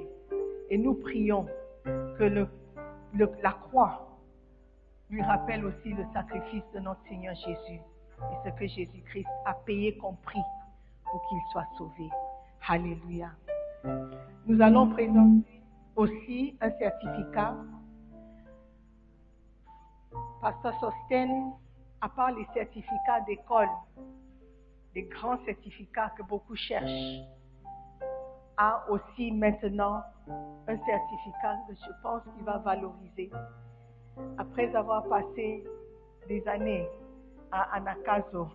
Et 0.69 0.77
nous 0.77 0.95
prions 0.95 1.45
que 1.85 2.23
le, 2.25 2.47
le- 3.13 3.31
la 3.41 3.51
croix 3.53 4.05
lui 5.09 5.21
rappelle 5.21 5.63
aussi 5.65 5.93
le 5.93 6.03
sacrifice 6.13 6.63
de 6.73 6.79
notre 6.79 7.01
Seigneur 7.07 7.33
Jésus 7.35 7.79
et 8.19 8.35
ce 8.49 8.49
que 8.59 8.67
Jésus-Christ 8.67 9.27
a 9.45 9.53
payé 9.65 9.97
comme 9.97 10.17
prix 10.23 10.43
pour 11.09 11.25
qu'il 11.29 11.39
soit 11.53 11.65
sauvé. 11.77 12.09
Alléluia. 12.67 13.29
Nous 14.45 14.61
allons 14.61 14.89
présenter 14.89 15.61
aussi 15.95 16.57
un 16.59 16.69
certificat. 16.71 17.55
Pasteur 20.41 20.73
Sosten, 20.79 21.53
à 22.01 22.09
part 22.09 22.31
les 22.31 22.47
certificats 22.53 23.21
d'école, 23.27 23.69
des 24.93 25.03
grands 25.03 25.37
certificats 25.45 26.11
que 26.17 26.23
beaucoup 26.23 26.55
cherchent, 26.55 27.21
a 28.57 28.83
aussi 28.89 29.31
maintenant 29.31 30.01
un 30.67 30.77
certificat 30.77 31.57
que 31.67 31.75
je 31.75 31.91
pense 32.03 32.21
qu'il 32.35 32.43
va 32.43 32.57
valoriser. 32.57 33.31
Après 34.37 34.75
avoir 34.75 35.03
passé 35.07 35.63
des 36.27 36.45
années 36.47 36.87
à 37.51 37.75
Anakazo, 37.75 38.49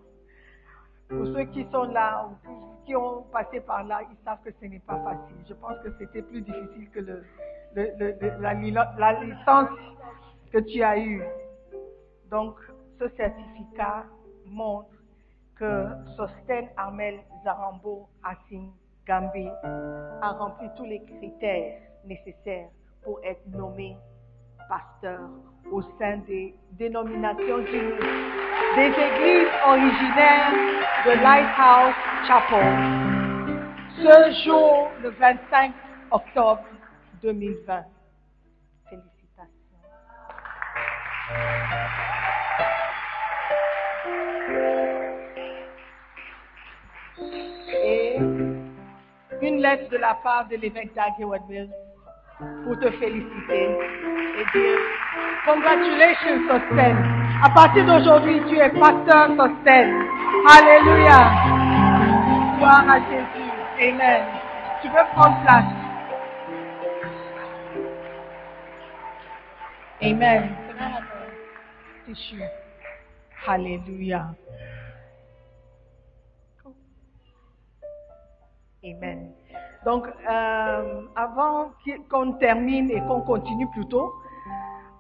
pour 1.09 1.27
ceux 1.27 1.45
qui 1.45 1.67
sont 1.71 1.85
là, 1.85 2.29
ou 2.29 2.85
qui 2.85 2.95
ont 2.97 3.23
passé 3.33 3.61
par 3.61 3.85
là, 3.85 4.03
ils 4.03 4.25
savent 4.25 4.43
que 4.45 4.51
ce 4.61 4.67
n'est 4.67 4.81
pas 4.81 4.99
facile. 5.03 5.37
Je 5.49 5.55
pense 5.55 5.79
que 5.83 5.91
c'était 5.99 6.23
plus 6.23 6.43
difficile 6.43 6.91
que 6.91 7.01
la, 7.01 8.55
la 8.99 9.13
licence 9.23 9.71
que 10.53 10.59
tu 10.59 10.83
as 10.83 10.99
eue. 10.99 11.23
Donc, 12.31 12.57
ce 12.99 13.09
certificat 13.17 14.05
montre 14.47 14.95
que 15.57 15.87
Sosten 16.17 16.69
Armel 16.77 17.21
Zarambo 17.45 18.09
Assing 18.23 18.73
Gambi 19.07 19.49
a 19.63 20.33
rempli 20.33 20.69
tous 20.77 20.85
les 20.85 21.03
critères 21.05 21.81
nécessaires 22.05 22.69
pour 23.03 23.21
être 23.23 23.47
nommé 23.49 23.97
pasteur 24.69 25.21
au 25.71 25.83
sein 25.99 26.19
des 26.27 26.55
dénominations 26.73 27.59
des 27.59 28.87
églises 28.87 29.53
originaires 29.67 30.53
de 31.05 31.23
Lighthouse 31.23 31.95
Chapel 32.27 33.15
ce 34.05 34.45
jour, 34.45 34.91
le 35.03 35.11
25 35.11 35.73
octobre 36.11 36.65
2020. 37.23 37.85
Félicitations. 38.91 39.51
De 49.91 49.97
la 49.97 50.15
part 50.23 50.47
de 50.49 50.57
l'évêque 50.57 50.95
Dag 50.95 51.15
Wadwil 51.19 51.69
pour 52.65 52.79
te 52.79 52.91
féliciter 52.93 53.69
et 54.39 54.59
dire 54.59 54.79
Congratulations, 55.45 56.49
Sosten. 56.49 56.97
À 57.43 57.51
partir 57.51 57.85
d'aujourd'hui, 57.85 58.41
tu 58.49 58.57
es 58.57 58.71
pasteur 58.71 59.29
Sosten. 59.37 60.07
Alléluia. 60.49 61.19
Gloire 62.57 62.89
à 62.89 63.01
Jésus. 63.01 63.51
Amen. 63.81 64.23
Tu 64.81 64.89
peux 64.89 65.05
prendre 65.15 65.43
place. 65.43 65.65
Amen. 70.03 70.57
Tissu. 72.07 72.43
Alléluia. 73.47 74.35
Amen. 78.85 79.44
Donc, 79.85 80.07
euh, 80.07 81.03
avant 81.15 81.73
qu'on 82.09 82.33
termine 82.33 82.91
et 82.91 83.01
qu'on 83.01 83.21
continue 83.21 83.69
plutôt, 83.71 84.15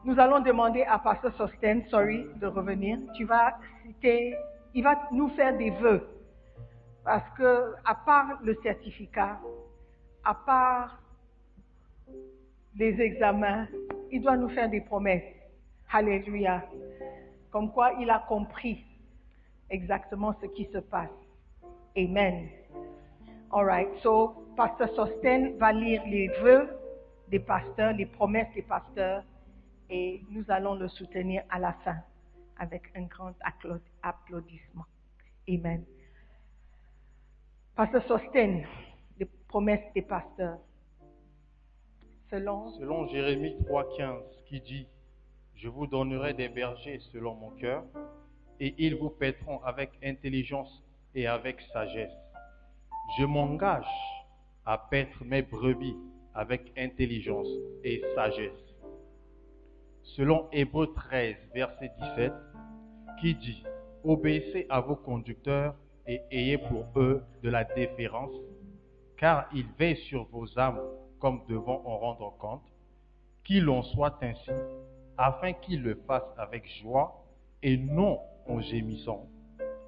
nous 0.04 0.18
allons 0.20 0.40
demander 0.40 0.82
à 0.82 0.98
Pasteur 0.98 1.32
Sosten, 1.36 1.84
sorry, 1.88 2.26
de 2.36 2.46
revenir. 2.46 2.98
Tu 3.16 3.24
vas 3.24 3.58
citer, 3.82 4.34
il 4.74 4.84
va 4.84 5.08
nous 5.10 5.28
faire 5.30 5.56
des 5.56 5.70
vœux. 5.70 6.06
Parce 7.02 7.28
que, 7.38 7.74
à 7.84 7.94
part 7.94 8.38
le 8.42 8.54
certificat, 8.62 9.40
à 10.22 10.34
part 10.34 11.00
les 12.76 13.00
examens, 13.00 13.66
il 14.10 14.20
doit 14.20 14.36
nous 14.36 14.50
faire 14.50 14.68
des 14.68 14.82
promesses. 14.82 15.22
Alléluia. 15.90 16.62
Comme 17.50 17.72
quoi 17.72 17.92
il 18.00 18.10
a 18.10 18.24
compris 18.28 18.84
exactement 19.70 20.34
ce 20.42 20.46
qui 20.46 20.66
se 20.72 20.78
passe. 20.78 21.08
Amen. 21.96 22.48
All 23.54 23.64
right. 23.64 23.86
So, 24.02 24.34
Pasteur 24.56 24.92
Sosten 24.96 25.56
va 25.58 25.72
lire 25.72 26.02
les 26.08 26.26
vœux 26.42 26.76
des 27.28 27.38
pasteurs, 27.38 27.92
les 27.92 28.06
promesses 28.06 28.52
des 28.52 28.62
pasteurs, 28.62 29.22
et 29.88 30.22
nous 30.28 30.44
allons 30.48 30.74
le 30.74 30.88
soutenir 30.88 31.44
à 31.50 31.60
la 31.60 31.72
fin 31.84 31.98
avec 32.58 32.82
un 32.96 33.02
grand 33.02 33.32
applaudissement. 34.02 34.86
Amen. 35.48 35.84
Pasteur 37.76 38.02
Sosten, 38.08 38.66
les 39.20 39.26
promesses 39.46 39.86
des 39.94 40.02
pasteurs. 40.02 40.58
Selon? 42.30 42.70
Selon 42.70 43.06
Jérémie 43.06 43.56
3,15 43.68 44.20
qui 44.46 44.60
dit 44.62 44.88
Je 45.54 45.68
vous 45.68 45.86
donnerai 45.86 46.34
des 46.34 46.48
bergers 46.48 46.98
selon 47.12 47.36
mon 47.36 47.50
cœur, 47.50 47.84
et 48.58 48.74
ils 48.78 48.96
vous 48.96 49.10
paîtront 49.10 49.62
avec 49.62 49.92
intelligence 50.02 50.82
et 51.14 51.28
avec 51.28 51.60
sagesse. 51.72 52.23
Je 53.18 53.24
m'engage 53.24 53.86
à 54.66 54.78
paître 54.78 55.24
mes 55.24 55.42
brebis 55.42 55.96
avec 56.34 56.72
intelligence 56.76 57.48
et 57.84 58.02
sagesse. 58.14 58.74
Selon 60.02 60.48
Hébreu 60.52 60.92
13, 60.92 61.36
verset 61.54 61.92
17, 62.16 62.32
qui 63.20 63.34
dit 63.34 63.62
Obéissez 64.02 64.66
à 64.68 64.80
vos 64.80 64.96
conducteurs 64.96 65.74
et 66.06 66.22
ayez 66.30 66.58
pour 66.58 66.86
eux 66.96 67.22
de 67.42 67.50
la 67.50 67.64
déférence, 67.64 68.34
car 69.16 69.48
ils 69.54 69.68
veillent 69.78 69.96
sur 70.08 70.24
vos 70.24 70.58
âmes 70.58 70.80
comme 71.20 71.42
devant 71.48 71.82
en 71.86 71.98
rendre 71.98 72.34
compte, 72.38 72.64
qu'il 73.44 73.68
en 73.68 73.82
soit 73.82 74.18
ainsi, 74.22 74.50
afin 75.16 75.52
qu'ils 75.52 75.82
le 75.82 75.94
fassent 76.06 76.34
avec 76.36 76.66
joie 76.82 77.24
et 77.62 77.76
non 77.76 78.18
en 78.48 78.60
gémissant, 78.60 79.28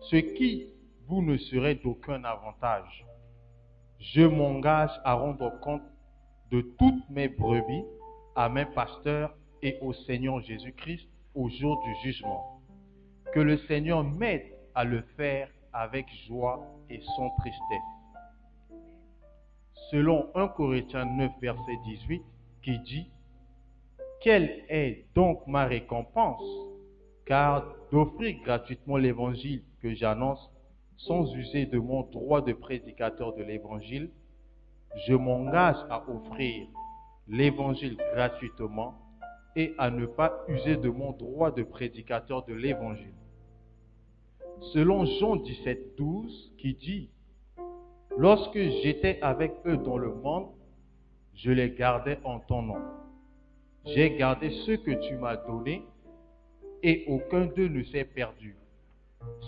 ce 0.00 0.16
qui 0.16 0.68
vous 1.06 1.22
ne 1.22 1.36
serait 1.36 1.76
d'aucun 1.76 2.22
avantage. 2.24 3.06
Je 3.98 4.22
m'engage 4.22 4.90
à 5.04 5.14
rendre 5.14 5.58
compte 5.60 5.82
de 6.50 6.60
toutes 6.78 7.10
mes 7.10 7.28
brebis 7.28 7.84
à 8.34 8.48
mes 8.48 8.66
pasteurs 8.66 9.34
et 9.62 9.78
au 9.80 9.92
Seigneur 9.92 10.40
Jésus-Christ 10.40 11.08
au 11.34 11.48
jour 11.48 11.82
du 11.82 11.94
jugement. 12.02 12.60
Que 13.32 13.40
le 13.40 13.56
Seigneur 13.58 14.04
m'aide 14.04 14.46
à 14.74 14.84
le 14.84 15.02
faire 15.16 15.48
avec 15.72 16.06
joie 16.26 16.60
et 16.90 17.00
sans 17.16 17.30
tristesse 17.38 17.96
selon 19.90 20.28
1 20.34 20.48
Corinthiens 20.48 21.04
9, 21.04 21.32
verset 21.40 21.76
18, 21.84 22.22
qui 22.62 22.78
dit, 22.80 23.10
Quelle 24.20 24.64
est 24.68 25.06
donc 25.14 25.46
ma 25.46 25.64
récompense? 25.66 26.42
Car 27.24 27.64
d'offrir 27.92 28.36
gratuitement 28.42 28.96
l'évangile 28.96 29.64
que 29.82 29.94
j'annonce 29.94 30.50
sans 30.96 31.34
user 31.34 31.66
de 31.66 31.78
mon 31.78 32.02
droit 32.02 32.42
de 32.42 32.52
prédicateur 32.52 33.34
de 33.34 33.42
l'évangile, 33.42 34.10
je 35.06 35.14
m'engage 35.14 35.76
à 35.90 36.08
offrir 36.08 36.66
l'évangile 37.28 37.96
gratuitement 38.14 38.94
et 39.56 39.74
à 39.78 39.90
ne 39.90 40.06
pas 40.06 40.44
user 40.48 40.76
de 40.76 40.88
mon 40.88 41.12
droit 41.12 41.50
de 41.50 41.62
prédicateur 41.62 42.44
de 42.44 42.54
l'évangile. 42.54 43.14
Selon 44.72 45.04
Jean 45.04 45.36
17, 45.36 45.96
12, 45.96 46.54
qui 46.58 46.74
dit, 46.74 47.10
Lorsque 48.18 48.58
j'étais 48.58 49.18
avec 49.20 49.52
eux 49.66 49.76
dans 49.76 49.98
le 49.98 50.14
monde, 50.14 50.48
je 51.34 51.50
les 51.50 51.70
gardais 51.70 52.18
en 52.24 52.40
ton 52.40 52.62
nom. 52.62 52.80
J'ai 53.84 54.16
gardé 54.16 54.50
ce 54.50 54.72
que 54.72 54.92
tu 55.06 55.16
m'as 55.16 55.36
donné, 55.36 55.84
et 56.82 57.04
aucun 57.08 57.44
d'eux 57.44 57.68
ne 57.68 57.82
s'est 57.84 58.04
perdu, 58.04 58.56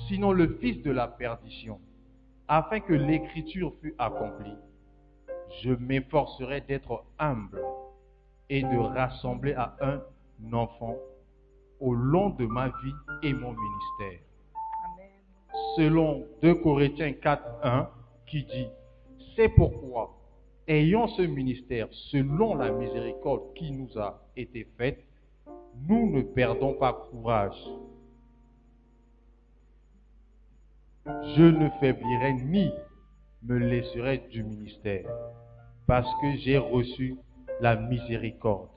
sinon 0.09 0.33
le 0.33 0.59
fils 0.61 0.83
de 0.83 0.91
la 0.91 1.09
perdition, 1.09 1.81
afin 2.49 2.81
que 2.81 2.95
l'écriture 2.95 3.73
fût 3.81 3.95
accomplie. 3.99 4.57
je 5.63 5.71
m'efforcerai 5.71 6.61
d'être 6.63 7.05
humble 7.19 7.61
et 8.51 8.63
de 8.63 8.79
rassembler 8.79 9.55
à 9.55 9.77
un 9.81 10.03
enfant 10.53 10.97
au 11.81 11.95
long 11.95 12.31
de 12.31 12.47
ma 12.47 12.69
vie 12.69 12.95
et 13.23 13.33
mon 13.33 13.53
ministère. 13.53 14.21
Selon 15.77 16.27
2 16.43 16.55
Corinthiens 16.57 17.13
4, 17.13 17.43
1, 17.63 17.89
qui 18.27 18.45
dit, 18.45 18.69
c'est 19.37 19.49
pourquoi, 19.49 20.19
ayant 20.67 21.07
ce 21.09 21.23
ministère 21.23 21.89
selon 21.91 22.55
la 22.55 22.71
miséricorde 22.71 23.55
qui 23.55 23.71
nous 23.73 23.99
a 23.99 24.23
été 24.37 24.67
faite, 24.77 25.05
nous 25.89 26.11
ne 26.11 26.23
perdons 26.23 26.75
pas 26.75 26.93
courage. 27.11 27.57
Je 31.37 31.43
ne 31.43 31.69
faiblirai 31.81 32.35
ni 32.35 32.71
me 33.43 33.59
laisserai 33.59 34.27
du 34.31 34.43
ministère, 34.43 35.09
parce 35.87 36.09
que 36.21 36.37
j'ai 36.37 36.59
reçu 36.59 37.17
la 37.61 37.77
miséricorde. 37.77 38.69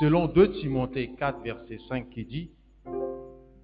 Selon 0.00 0.26
2 0.26 0.52
Timothée 0.52 1.12
4, 1.18 1.42
verset 1.42 1.78
5 1.88 2.08
qui 2.10 2.24
dit, 2.24 2.50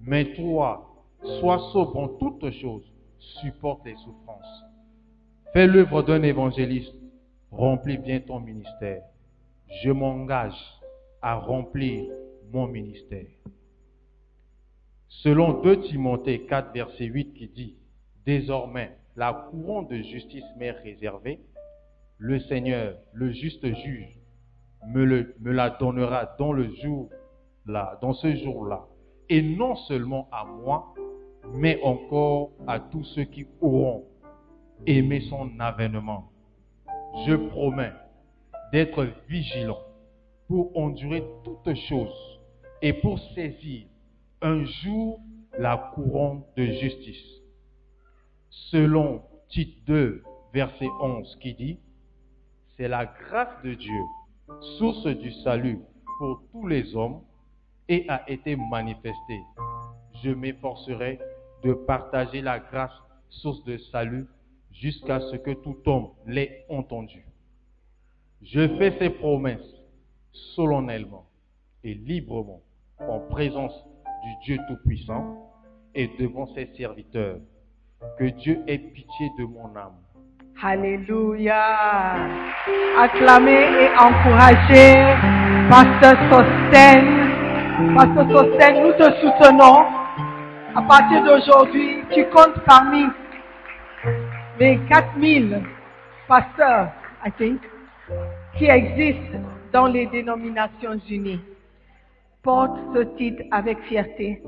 Mais 0.01 0.35
toi, 0.35 1.07
sois 1.40 1.59
sobre 1.72 1.96
en 1.96 2.09
toutes 2.09 2.51
choses, 2.51 2.92
supporte 3.18 3.85
les 3.85 3.96
souffrances. 3.96 4.64
Fais 5.53 5.66
l'œuvre 5.66 6.03
d'un 6.03 6.22
évangéliste, 6.22 6.94
remplis 7.51 7.98
bien 7.98 8.20
ton 8.20 8.40
ministère. 8.40 9.03
Je 9.83 9.90
m'engage 9.90 10.59
à 11.22 11.37
remplir 11.37 12.11
mon 12.53 12.66
ministère. 12.66 13.27
Selon 15.08 15.62
2 15.62 15.80
Timothée 15.82 16.42
4, 16.42 16.72
verset 16.72 17.06
8 17.06 17.34
qui 17.34 17.48
dit, 17.48 17.76
Désormais, 18.26 18.96
la 19.16 19.32
couronne 19.50 19.88
de 19.88 19.96
justice 19.96 20.44
m'est 20.58 20.70
réservée, 20.70 21.40
le 22.18 22.38
Seigneur, 22.40 22.94
le 23.14 23.30
juste 23.32 23.66
juge, 23.66 24.18
me, 24.86 25.34
la 25.44 25.70
donnera 25.70 26.36
dans 26.38 26.52
le 26.52 26.74
jour 26.74 27.08
là, 27.66 27.98
dans 28.02 28.12
ce 28.12 28.34
jour-là. 28.36 28.86
Et 29.30 29.42
non 29.42 29.76
seulement 29.76 30.28
à 30.30 30.44
moi, 30.44 30.94
mais 31.54 31.80
encore 31.82 32.50
à 32.66 32.78
tous 32.78 33.04
ceux 33.04 33.24
qui 33.24 33.46
auront 33.60 34.04
aimé 34.86 35.22
son 35.28 35.50
avènement. 35.58 36.30
Je 37.26 37.34
promets 37.34 37.92
d'être 38.72 39.06
vigilant 39.28 39.80
pour 40.48 40.76
endurer 40.78 41.24
toutes 41.44 41.74
choses 41.88 42.40
et 42.82 42.92
pour 42.92 43.18
saisir 43.34 43.86
un 44.42 44.64
jour 44.64 45.20
la 45.59 45.92
couronne 45.94 46.42
de 46.57 46.64
justice. 46.64 47.42
Selon 48.70 49.22
Tite 49.48 49.85
2, 49.87 50.22
verset 50.53 50.88
11, 51.01 51.37
qui 51.40 51.55
dit, 51.55 51.79
c'est 52.77 52.88
la 52.88 53.07
grâce 53.07 53.62
de 53.64 53.74
Dieu, 53.74 54.01
source 54.79 55.07
du 55.07 55.33
salut 55.42 55.81
pour 56.18 56.42
tous 56.53 56.66
les 56.66 56.94
hommes, 56.94 57.22
et 57.88 58.05
a 58.09 58.29
été 58.31 58.55
manifestée. 58.55 59.40
Je 60.22 60.31
m'efforcerai 60.31 61.18
de 61.64 61.72
partager 61.72 62.42
la 62.42 62.59
grâce, 62.59 62.92
source 63.31 63.64
de 63.64 63.79
salut, 63.79 64.27
jusqu'à 64.72 65.20
ce 65.20 65.37
que 65.37 65.53
tout 65.53 65.79
homme 65.87 66.11
l'ait 66.27 66.66
entendu. 66.68 67.27
Je 68.42 68.68
fais 68.77 68.96
ces 68.98 69.11
promesses 69.11 69.74
solennellement 70.33 71.27
et 71.83 71.94
librement 71.94 72.61
en 72.98 73.20
présence 73.20 73.88
du 74.24 74.31
Dieu 74.44 74.59
Tout-Puissant 74.68 75.50
et 75.94 76.11
devant 76.18 76.46
ses 76.54 76.70
serviteurs. 76.76 77.38
Que 78.18 78.24
Dieu 78.24 78.61
ait 78.66 78.78
pitié 78.78 79.31
de 79.38 79.44
mon 79.44 79.74
âme. 79.76 79.96
Alléluia. 80.62 82.14
Acclamez 82.98 83.52
et 83.52 83.88
encouragez 83.98 84.94
Pasteur 85.70 86.16
Sosten. 86.31 87.94
Pasteur 87.94 88.31
Sosten, 88.31 88.83
nous 88.83 88.92
te 88.92 89.11
soutenons. 89.20 89.87
À 90.74 90.83
partir 90.83 91.24
d'aujourd'hui, 91.24 92.04
tu 92.12 92.24
comptes 92.26 92.61
parmi 92.66 93.04
les 94.61 94.78
4000 94.88 95.62
pasteurs, 96.28 96.92
I 97.24 97.31
think, 97.38 97.61
qui 98.57 98.66
existent 98.66 99.38
dans 99.72 99.87
les 99.87 100.07
dénominations 100.07 101.00
unies. 101.09 101.40
Porte 102.48 102.78
ce 102.94 103.00
titre 103.18 103.42
avec 103.50 103.78
fierté 103.90 104.42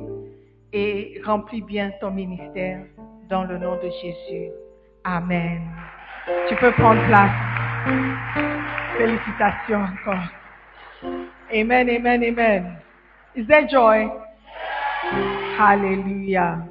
et 0.72 1.20
remplis 1.22 1.60
bien 1.60 1.92
ton 2.00 2.10
ministère 2.10 2.86
dans 3.28 3.44
le 3.44 3.58
nom 3.58 3.76
de 3.76 3.90
Jésus. 4.00 4.48
Amen. 5.04 5.60
Tu 6.48 6.56
peux 6.56 6.72
prendre 6.72 7.04
place. 7.08 7.30
Félicitations 8.96 9.82
encore. 9.82 10.30
Amen, 11.52 11.90
amen, 11.90 12.24
amen. 12.24 12.78
Is 13.36 13.46
there 13.46 13.68
joy? 13.68 14.08
Hallelujah. 15.58 16.66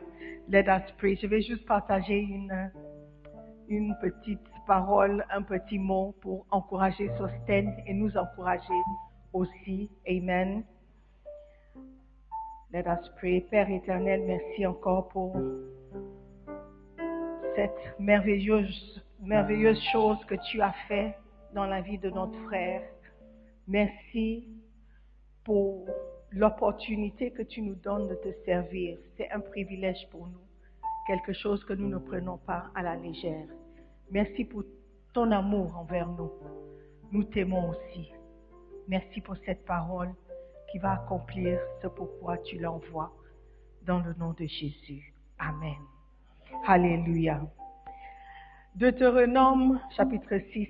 Let 0.50 0.68
us 0.68 0.82
pray. 0.98 1.16
Je 1.22 1.28
vais 1.28 1.44
juste 1.44 1.68
partager 1.68 2.22
une, 2.22 2.72
une 3.68 3.96
petite 4.02 4.42
parole, 4.66 5.24
un 5.30 5.44
petit 5.44 5.78
mot 5.78 6.16
pour 6.22 6.48
encourager 6.50 7.08
Sosten 7.20 7.72
et 7.86 7.94
nous 7.94 8.18
encourager 8.18 8.82
aussi. 9.32 9.92
Amen. 10.10 10.64
Let 12.72 12.86
us 12.86 13.10
pray. 13.18 13.42
Père 13.42 13.68
éternel, 13.72 14.22
merci 14.28 14.64
encore 14.68 15.10
pour 15.10 15.36
cette 17.56 18.00
merveilleuse, 18.00 19.04
merveilleuse 19.20 19.82
chose 19.92 20.24
que 20.26 20.36
tu 20.52 20.62
as 20.62 20.74
fait 20.88 21.16
dans 21.56 21.66
la 21.66 21.82
vie 21.82 21.98
de 21.98 22.12
notre 22.12 22.38
frère. 22.44 22.84
Merci 23.68 24.48
pour 25.44 25.88
l'opportunité 26.30 27.32
que 27.32 27.42
tu 27.42 27.64
nous 27.64 27.74
donnes 27.74 28.08
de 28.08 28.14
te 28.14 28.32
servir. 28.46 29.00
C'est 29.18 29.32
un 29.32 29.40
privilège 29.40 30.08
pour 30.12 30.28
nous, 30.28 30.46
quelque 31.08 31.34
chose 31.34 31.66
que 31.66 31.74
nous 31.74 31.90
ne 31.90 31.98
prenons 31.98 32.38
pas 32.38 32.66
à 32.76 32.84
la 32.84 32.96
légère. 32.96 33.48
Merci 34.12 34.46
pour 34.46 34.64
ton 35.16 35.32
amour 35.32 35.76
envers 35.76 36.08
nous. 36.08 36.32
Nous 37.12 37.24
t'aimons 37.24 37.70
aussi. 37.70 38.12
Merci 38.88 39.22
pour 39.22 39.38
cette 39.38 39.66
parole 39.66 40.14
qui 40.72 40.78
va 40.78 40.94
accomplir 40.94 41.60
ce 41.82 41.88
pourquoi 41.88 42.38
tu 42.38 42.60
l'envoies 42.60 43.12
dans 43.84 44.00
le 44.00 44.14
nom 44.14 44.34
de 44.34 44.46
Jésus. 44.46 45.14
Amen. 45.38 45.78
Alléluia. 46.68 47.42
Deutéronome 48.76 49.80
chapitre 49.96 50.40
6, 50.54 50.70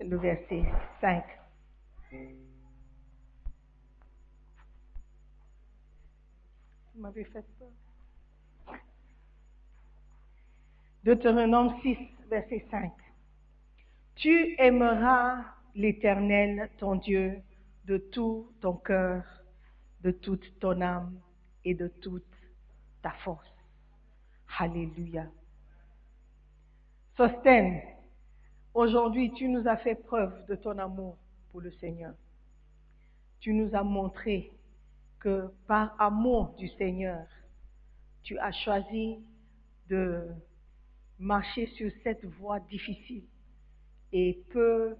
le 0.00 0.16
verset 0.16 0.64
5. 1.00 1.24
Vous 6.94 7.02
m'avez 7.02 7.24
fait 7.24 7.44
peur. 7.58 8.76
Deutéronome 11.04 11.78
6, 11.82 11.98
verset 12.28 12.66
5. 12.70 12.92
Tu 14.16 14.56
aimeras 14.58 15.44
l'Éternel, 15.74 16.70
ton 16.78 16.96
Dieu, 16.96 17.42
de 17.86 17.98
tout 17.98 18.52
ton 18.60 18.74
cœur, 18.74 19.22
de 20.00 20.10
toute 20.10 20.58
ton 20.58 20.80
âme 20.80 21.20
et 21.64 21.74
de 21.74 21.88
toute 21.88 22.24
ta 23.00 23.12
force. 23.24 23.48
Alléluia. 24.58 25.26
Sosten, 27.16 27.80
aujourd'hui 28.74 29.32
tu 29.34 29.48
nous 29.48 29.66
as 29.68 29.76
fait 29.76 29.94
preuve 29.94 30.46
de 30.46 30.56
ton 30.56 30.78
amour 30.78 31.16
pour 31.50 31.60
le 31.60 31.70
Seigneur. 31.72 32.14
Tu 33.40 33.52
nous 33.52 33.74
as 33.74 33.84
montré 33.84 34.52
que 35.20 35.48
par 35.68 35.94
amour 36.00 36.54
du 36.58 36.68
Seigneur, 36.70 37.26
tu 38.22 38.36
as 38.38 38.52
choisi 38.52 39.18
de 39.88 40.26
marcher 41.18 41.66
sur 41.68 41.90
cette 42.02 42.24
voie 42.24 42.58
difficile 42.60 43.24
et 44.12 44.42
peu 44.50 44.96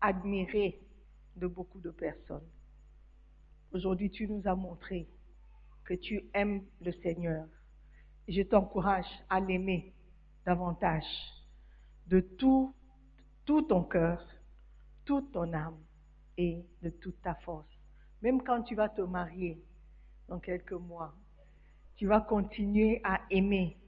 admirée 0.00 0.85
de 1.36 1.46
beaucoup 1.46 1.80
de 1.80 1.90
personnes. 1.90 2.48
Aujourd'hui, 3.72 4.10
tu 4.10 4.26
nous 4.26 4.42
as 4.46 4.54
montré 4.54 5.08
que 5.84 5.94
tu 5.94 6.24
aimes 6.34 6.64
le 6.80 6.92
Seigneur. 6.92 7.46
Je 8.28 8.42
t'encourage 8.42 9.06
à 9.28 9.40
l'aimer 9.40 9.94
davantage 10.44 11.04
de 12.06 12.20
tout, 12.20 12.74
tout 13.44 13.62
ton 13.62 13.82
cœur, 13.82 14.26
toute 15.04 15.32
ton 15.32 15.52
âme 15.52 15.78
et 16.36 16.64
de 16.82 16.90
toute 16.90 17.20
ta 17.22 17.34
force. 17.34 17.68
Même 18.22 18.42
quand 18.42 18.62
tu 18.62 18.74
vas 18.74 18.88
te 18.88 19.02
marier 19.02 19.62
dans 20.28 20.40
quelques 20.40 20.72
mois, 20.72 21.14
tu 21.96 22.06
vas 22.06 22.20
continuer 22.20 23.00
à 23.04 23.20
aimer 23.30 23.78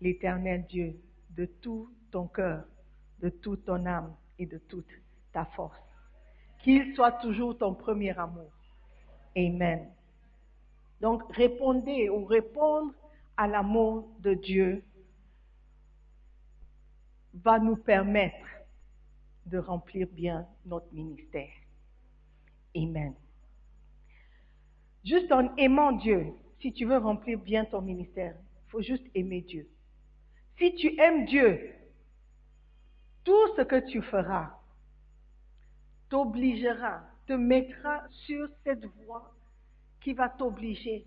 l'éternel 0.00 0.66
Dieu 0.68 1.00
de 1.30 1.46
tout 1.46 1.90
ton 2.10 2.28
cœur, 2.28 2.64
de 3.20 3.28
toute 3.28 3.64
ton 3.64 3.84
âme 3.86 4.14
et 4.38 4.46
de 4.46 4.58
toute 4.58 4.90
ta 5.32 5.44
force. 5.44 5.85
Qu'il 6.66 6.96
soit 6.96 7.12
toujours 7.12 7.56
ton 7.56 7.74
premier 7.74 8.18
amour. 8.18 8.50
Amen. 9.36 9.88
Donc 11.00 11.22
répondez 11.32 12.08
ou 12.08 12.24
répondre 12.24 12.92
à 13.36 13.46
l'amour 13.46 14.08
de 14.18 14.34
Dieu 14.34 14.82
va 17.34 17.60
nous 17.60 17.76
permettre 17.76 18.48
de 19.44 19.58
remplir 19.58 20.08
bien 20.08 20.44
notre 20.64 20.92
ministère. 20.92 21.52
Amen. 22.76 23.14
Juste 25.04 25.30
en 25.30 25.54
aimant 25.54 25.92
Dieu, 25.92 26.32
si 26.60 26.72
tu 26.72 26.84
veux 26.84 26.98
remplir 26.98 27.38
bien 27.38 27.64
ton 27.64 27.80
ministère, 27.80 28.34
il 28.66 28.70
faut 28.70 28.82
juste 28.82 29.06
aimer 29.14 29.42
Dieu. 29.42 29.68
Si 30.58 30.74
tu 30.74 31.00
aimes 31.00 31.26
Dieu, 31.26 31.76
tout 33.22 33.54
ce 33.56 33.62
que 33.62 33.88
tu 33.88 34.02
feras 34.02 34.55
t'obligera, 36.08 37.02
te 37.26 37.32
mettra 37.32 38.02
sur 38.10 38.48
cette 38.64 38.84
voie 39.04 39.34
qui 40.00 40.12
va 40.12 40.28
t'obliger 40.28 41.04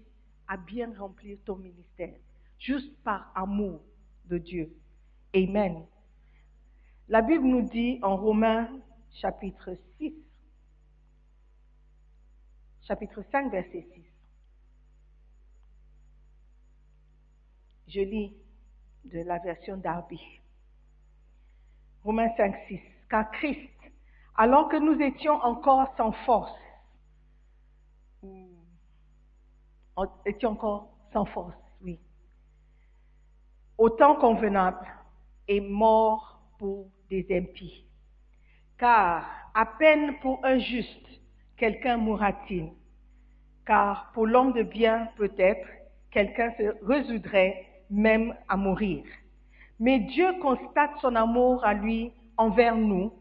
à 0.48 0.58
bien 0.58 0.92
remplir 0.98 1.38
ton 1.46 1.56
ministère, 1.56 2.16
juste 2.58 2.96
par 3.04 3.32
amour 3.36 3.82
de 4.26 4.38
Dieu. 4.38 4.76
Amen. 5.36 5.86
La 7.08 7.22
Bible 7.22 7.46
nous 7.46 7.62
dit 7.62 8.00
en 8.02 8.18
Romains 8.18 8.70
chapitre 9.14 9.78
6, 9.98 10.14
chapitre 12.82 13.24
5, 13.32 13.52
verset 13.52 13.88
6. 13.94 14.04
Je 17.88 18.02
lis 18.02 18.36
de 19.06 19.20
la 19.22 19.40
version 19.40 19.78
d'Arby. 19.78 20.22
Romains 22.04 22.30
5, 22.38 22.56
6. 22.68 22.80
Car 23.10 23.32
Christ, 23.32 23.70
alors 24.40 24.70
que 24.70 24.78
nous 24.78 25.02
étions 25.02 25.34
encore 25.34 25.94
sans 25.98 26.14
force, 26.14 26.58
étions 30.26 30.52
encore 30.52 30.88
sans 31.12 31.26
force, 31.26 31.58
oui, 31.82 32.00
au 33.78 33.90
temps 33.90 34.16
convenable, 34.16 34.88
est 35.50 35.60
mort 35.60 36.40
pour 36.58 36.88
des 37.10 37.28
impies. 37.32 37.84
Car 38.78 39.26
à 39.54 39.66
peine 39.66 40.18
pour 40.22 40.40
un 40.46 40.58
juste, 40.58 41.06
quelqu'un 41.58 41.98
mourra-t-il? 41.98 42.72
Car 43.66 44.10
pour 44.14 44.26
l'homme 44.26 44.54
de 44.54 44.64
bien, 44.64 45.10
peut-être, 45.18 45.68
quelqu'un 46.12 46.54
se 46.58 46.86
résoudrait 46.86 47.68
même 47.90 48.34
à 48.48 48.56
mourir. 48.56 49.04
Mais 49.82 50.00
Dieu 50.00 50.40
constate 50.40 50.92
son 51.02 51.14
amour 51.16 51.66
à 51.66 51.74
lui 51.74 52.14
envers 52.38 52.78
nous, 52.78 53.12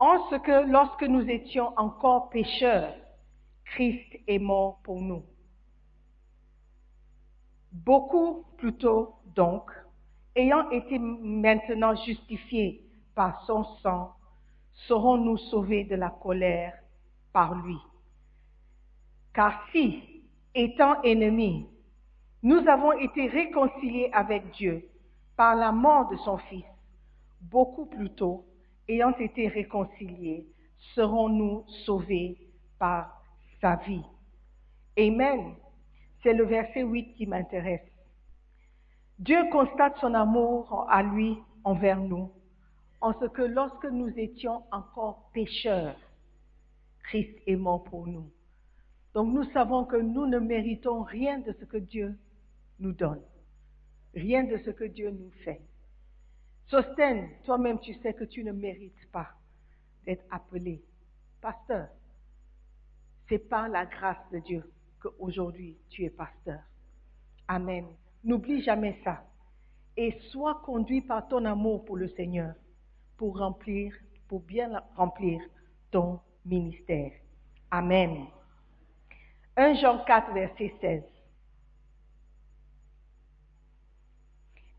en 0.00 0.30
ce 0.30 0.36
que 0.36 0.66
lorsque 0.70 1.02
nous 1.02 1.28
étions 1.28 1.72
encore 1.78 2.30
pécheurs, 2.30 2.94
Christ 3.66 4.18
est 4.26 4.38
mort 4.38 4.80
pour 4.82 5.00
nous. 5.00 5.22
Beaucoup 7.70 8.44
plutôt 8.56 9.14
donc, 9.36 9.70
ayant 10.34 10.70
été 10.70 10.98
maintenant 10.98 11.94
justifiés 11.94 12.84
par 13.14 13.44
son 13.44 13.64
sang, 13.82 14.14
serons-nous 14.88 15.36
sauvés 15.36 15.84
de 15.84 15.94
la 15.94 16.10
colère 16.10 16.74
par 17.32 17.54
lui? 17.54 17.78
Car 19.34 19.62
si, 19.70 20.22
étant 20.54 21.00
ennemis, 21.02 21.68
nous 22.42 22.66
avons 22.66 22.92
été 22.92 23.28
réconciliés 23.28 24.10
avec 24.12 24.50
Dieu 24.52 24.88
par 25.36 25.54
la 25.54 25.72
mort 25.72 26.08
de 26.08 26.16
son 26.16 26.38
Fils, 26.38 26.64
beaucoup 27.42 27.86
plus 27.86 28.10
tôt, 28.10 28.46
ayant 28.90 29.16
été 29.18 29.48
réconciliés, 29.48 30.46
serons-nous 30.94 31.64
sauvés 31.86 32.36
par 32.78 33.22
sa 33.60 33.76
vie. 33.76 34.04
Amen. 34.98 35.54
C'est 36.22 36.34
le 36.34 36.44
verset 36.44 36.82
8 36.82 37.14
qui 37.14 37.26
m'intéresse. 37.26 37.86
Dieu 39.18 39.38
constate 39.50 39.96
son 39.98 40.14
amour 40.14 40.86
à 40.90 41.02
lui 41.02 41.38
envers 41.64 42.00
nous, 42.00 42.32
en 43.00 43.12
ce 43.20 43.26
que 43.26 43.42
lorsque 43.42 43.86
nous 43.86 44.10
étions 44.18 44.62
encore 44.72 45.30
pécheurs, 45.32 45.96
Christ 47.04 47.38
est 47.46 47.56
mort 47.56 47.84
pour 47.84 48.06
nous. 48.06 48.30
Donc 49.14 49.32
nous 49.32 49.44
savons 49.52 49.84
que 49.84 49.96
nous 49.96 50.26
ne 50.26 50.38
méritons 50.38 51.02
rien 51.02 51.38
de 51.38 51.52
ce 51.52 51.64
que 51.64 51.76
Dieu 51.76 52.18
nous 52.78 52.92
donne, 52.92 53.22
rien 54.14 54.44
de 54.44 54.56
ce 54.58 54.70
que 54.70 54.84
Dieu 54.84 55.10
nous 55.10 55.30
fait. 55.44 55.60
Sostène, 56.70 57.28
toi-même 57.44 57.80
tu 57.80 57.94
sais 57.94 58.14
que 58.14 58.24
tu 58.24 58.44
ne 58.44 58.52
mérites 58.52 59.10
pas 59.10 59.28
d'être 60.04 60.24
appelé 60.30 60.82
pasteur. 61.40 61.88
C'est 63.28 63.38
par 63.38 63.68
la 63.68 63.86
grâce 63.86 64.30
de 64.32 64.38
Dieu 64.38 64.72
qu'aujourd'hui 65.00 65.76
tu 65.88 66.04
es 66.04 66.10
pasteur. 66.10 66.60
Amen. 67.48 67.86
N'oublie 68.22 68.62
jamais 68.62 69.00
ça. 69.02 69.24
Et 69.96 70.12
sois 70.30 70.62
conduit 70.64 71.02
par 71.02 71.26
ton 71.26 71.44
amour 71.44 71.84
pour 71.84 71.96
le 71.96 72.08
Seigneur 72.10 72.54
pour 73.20 73.38
remplir, 73.38 73.92
pour 74.28 74.40
bien 74.40 74.82
remplir 74.96 75.42
ton 75.90 76.20
ministère. 76.46 77.12
Amen. 77.70 78.28
1 79.58 79.74
Jean 79.74 80.02
4, 80.06 80.32
verset 80.32 80.74
16. 80.80 81.02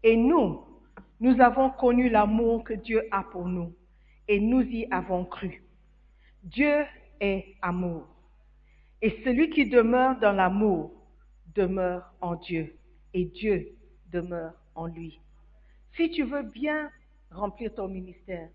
Et 0.02 0.18
nous, 0.18 0.71
nous 1.22 1.40
avons 1.40 1.70
connu 1.70 2.10
l'amour 2.10 2.64
que 2.64 2.74
Dieu 2.74 3.08
a 3.12 3.24
pour 3.24 3.48
nous 3.48 3.74
et 4.28 4.40
nous 4.40 4.64
y 4.64 4.88
avons 4.90 5.24
cru. 5.24 5.64
Dieu 6.44 6.84
est 7.20 7.56
amour. 7.62 8.08
Et 9.04 9.22
celui 9.24 9.52
qui 9.52 9.70
demeure 9.70 10.20
dans 10.20 10.32
l'amour 10.32 10.92
demeure 11.54 12.12
en 12.22 12.36
Dieu 12.36 12.76
et 13.14 13.26
Dieu 13.26 13.70
demeure 14.12 14.54
en 14.74 14.88
lui. 14.88 15.20
Si 15.96 16.10
tu 16.10 16.24
veux 16.24 16.42
bien 16.42 16.90
remplir 17.30 17.74
ton 17.76 17.88
ministère, 17.88 18.50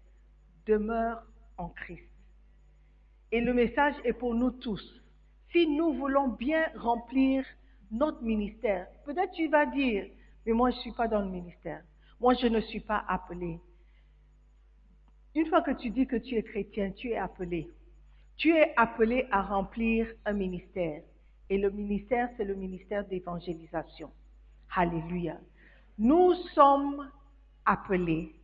demeure 0.67 1.23
en 1.59 1.69
Christ. 1.69 2.11
Et 3.31 3.41
le 3.41 3.55
message 3.55 3.95
est 4.05 4.13
pour 4.13 4.35
nous 4.35 4.51
tous. 4.51 4.83
Si 5.53 5.69
nous 5.69 5.95
voulons 5.95 6.29
bien 6.29 6.67
remplir 6.75 7.45
notre 7.93 8.23
ministère, 8.23 8.89
peut-être 9.05 9.33
tu 9.33 9.47
vas 9.47 9.67
dire, 9.67 10.07
mais 10.45 10.53
moi 10.53 10.71
je 10.71 10.77
ne 10.77 10.81
suis 10.81 10.93
pas 10.93 11.07
dans 11.07 11.21
le 11.21 11.31
ministère. 11.31 11.83
Moi 12.21 12.35
je 12.35 12.47
ne 12.47 12.61
suis 12.61 12.81
pas 12.81 13.05
appelé. 13.09 13.61
Une 15.35 15.47
fois 15.49 15.61
que 15.63 15.73
tu 15.73 15.91
dis 15.91 16.07
que 16.07 16.17
tu 16.17 16.37
es 16.37 16.43
chrétien, 16.43 16.93
tu 16.93 17.11
es 17.11 17.17
appelé. 17.17 17.71
Tu 18.37 18.55
es 18.55 18.73
appelé 18.77 19.27
à 19.31 19.43
remplir 19.43 20.07
un 20.25 20.33
ministère. 20.33 21.03
Et 21.49 21.59
le 21.59 21.71
ministère, 21.71 22.31
c'est 22.37 22.45
le 22.45 22.55
ministère 22.55 23.07
d'évangélisation. 23.07 24.11
Alléluia. 24.75 25.39
Nous 25.99 26.35
sommes 26.55 27.11
appelés 27.65 28.35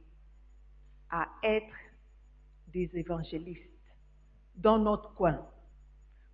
à 1.10 1.28
être 1.42 1.74
des 2.68 2.90
évangélistes 2.94 3.60
dans 4.56 4.78
notre 4.78 5.14
coin. 5.14 5.46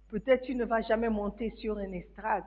Peut-être 0.08 0.44
tu 0.44 0.54
ne 0.54 0.64
vas 0.64 0.82
jamais 0.82 1.08
monter 1.08 1.50
sur 1.56 1.78
une 1.78 1.94
estrade 1.94 2.44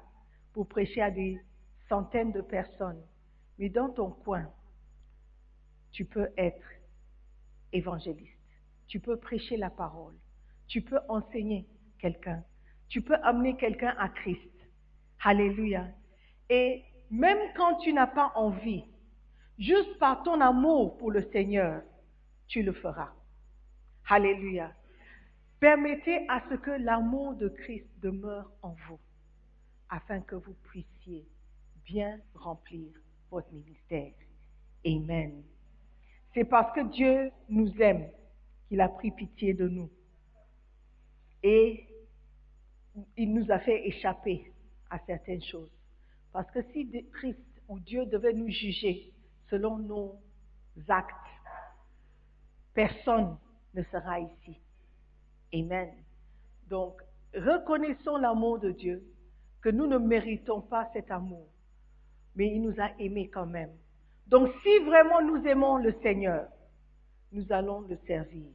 pour 0.54 0.68
prêcher 0.68 1.02
à 1.02 1.12
des 1.12 1.40
centaines 1.88 2.32
de 2.32 2.42
personnes, 2.42 3.02
mais 3.60 3.70
dans 3.70 3.90
ton 3.90 4.12
coin, 4.12 4.50
tu 5.92 6.06
peux 6.06 6.30
être 6.38 6.66
évangéliste. 7.74 8.38
Tu 8.88 9.00
peux 9.00 9.18
prêcher 9.18 9.58
la 9.58 9.70
parole. 9.70 10.16
Tu 10.68 10.82
peux 10.82 11.00
enseigner 11.08 11.68
quelqu'un. 12.00 12.44
Tu 12.90 13.02
peux 13.02 13.16
amener 13.24 13.56
quelqu'un 13.56 13.96
à 13.98 14.10
Christ. 14.10 14.52
Alléluia. 15.24 15.88
Et 16.50 16.84
même 17.10 17.40
quand 17.56 17.78
tu 17.78 17.94
n'as 17.94 18.08
pas 18.08 18.32
envie, 18.36 18.84
juste 19.58 19.98
par 20.00 20.24
ton 20.24 20.42
amour 20.42 20.98
pour 20.98 21.12
le 21.12 21.22
Seigneur, 21.32 21.84
tu 22.48 22.64
le 22.64 22.74
feras. 22.74 23.14
Alléluia. 24.10 24.74
Permettez 25.60 26.26
à 26.28 26.42
ce 26.50 26.56
que 26.56 26.72
l'amour 26.72 27.36
de 27.36 27.48
Christ 27.48 27.88
demeure 28.00 28.52
en 28.62 28.76
vous, 28.88 29.00
afin 29.90 30.20
que 30.22 30.36
vous 30.36 30.56
puissiez 30.64 31.28
bien 31.86 32.20
remplir 32.34 32.92
votre 33.30 33.52
ministère. 33.54 34.14
Amen. 34.86 35.44
C'est 36.34 36.46
parce 36.46 36.74
que 36.74 36.82
Dieu 36.92 37.32
nous 37.50 37.72
aime 37.82 38.10
qu'il 38.68 38.82
a 38.82 38.90
pris 38.90 39.12
pitié 39.12 39.54
de 39.54 39.68
nous. 39.68 39.90
Et 41.44 41.88
il 43.18 43.34
nous 43.34 43.52
a 43.52 43.60
fait 43.60 43.88
échapper 43.88 44.52
à 44.90 45.00
certaines 45.00 45.44
choses. 45.44 45.72
Parce 46.32 46.50
que 46.52 46.62
si 46.72 46.90
Christ 47.12 47.40
ou 47.68 47.80
Dieu 47.80 48.06
devait 48.06 48.34
nous 48.34 48.50
juger 48.50 49.12
selon 49.50 49.78
nos 49.78 50.16
actes, 50.88 51.16
personne 52.74 53.38
ne 53.74 53.84
sera 53.84 54.20
ici. 54.20 54.58
Amen. 55.54 55.92
Donc, 56.70 57.02
reconnaissons 57.34 58.18
l'amour 58.18 58.60
de 58.60 58.72
Dieu, 58.72 59.04
que 59.62 59.70
nous 59.70 59.88
ne 59.88 59.98
méritons 59.98 60.62
pas 60.62 60.90
cet 60.94 61.12
amour, 61.12 61.48
mais 62.36 62.48
il 62.54 62.62
nous 62.62 62.80
a 62.80 62.92
aimés 63.00 63.30
quand 63.30 63.46
même. 63.46 63.72
Donc, 64.32 64.50
si 64.64 64.80
vraiment 64.80 65.22
nous 65.22 65.46
aimons 65.46 65.76
le 65.76 65.94
Seigneur, 66.02 66.48
nous 67.34 67.46
allons 67.50 67.82
le 67.82 67.98
servir 68.08 68.48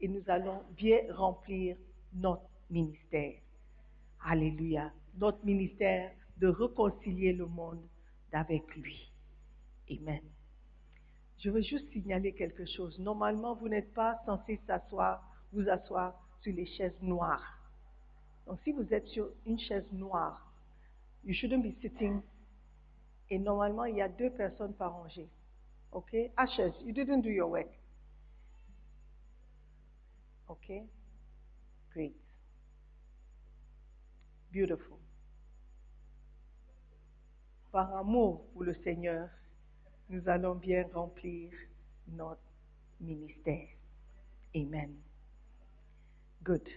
et 0.00 0.06
nous 0.06 0.22
allons 0.28 0.62
bien 0.76 1.00
remplir 1.12 1.76
notre 2.14 2.48
ministère. 2.70 3.34
Alléluia. 4.24 4.92
Notre 5.18 5.44
ministère 5.44 6.12
de 6.36 6.46
réconcilier 6.46 7.32
le 7.32 7.46
monde 7.46 7.82
avec 8.30 8.62
lui. 8.76 9.10
Amen. 9.90 10.22
Je 11.38 11.50
veux 11.50 11.62
juste 11.62 11.90
signaler 11.90 12.32
quelque 12.32 12.64
chose. 12.64 12.96
Normalement, 13.00 13.56
vous 13.56 13.68
n'êtes 13.68 13.92
pas 13.94 14.20
censé 14.26 14.60
vous 15.52 15.68
asseoir 15.68 16.14
sur 16.40 16.54
les 16.54 16.66
chaises 16.66 17.00
noires. 17.02 17.58
Donc, 18.46 18.60
si 18.62 18.70
vous 18.70 18.94
êtes 18.94 19.06
sur 19.08 19.28
une 19.44 19.58
chaise 19.58 19.90
noire, 19.92 20.52
you 21.24 21.34
shouldn't 21.34 21.64
be 21.64 21.74
sitting. 21.80 22.22
Et 23.30 23.38
normalement, 23.38 23.84
il 23.84 23.96
y 23.96 24.02
a 24.02 24.08
deux 24.08 24.30
personnes 24.30 24.74
par 24.74 24.92
rangée. 24.92 25.28
OK? 25.92 26.14
Ashes, 26.36 26.74
you 26.84 26.92
didn't 26.92 27.22
do 27.22 27.30
your 27.30 27.50
work. 27.50 27.68
OK? 30.48 30.72
Great. 31.92 32.14
Beautiful. 34.52 34.98
Par 37.72 37.94
amour 37.96 38.46
pour 38.52 38.64
le 38.64 38.74
Seigneur, 38.74 39.28
nous 40.08 40.28
allons 40.28 40.54
bien 40.54 40.86
remplir 40.94 41.50
notre 42.08 42.40
ministère. 43.00 43.68
Amen. 44.54 44.94
Good. 46.42 46.68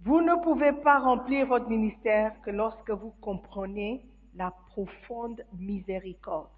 Vous 0.00 0.20
ne 0.20 0.42
pouvez 0.42 0.72
pas 0.72 0.98
remplir 0.98 1.46
votre 1.46 1.68
ministère 1.68 2.40
que 2.42 2.50
lorsque 2.50 2.90
vous 2.90 3.12
comprenez 3.20 4.04
la 4.34 4.50
profonde 4.68 5.44
miséricorde 5.54 6.50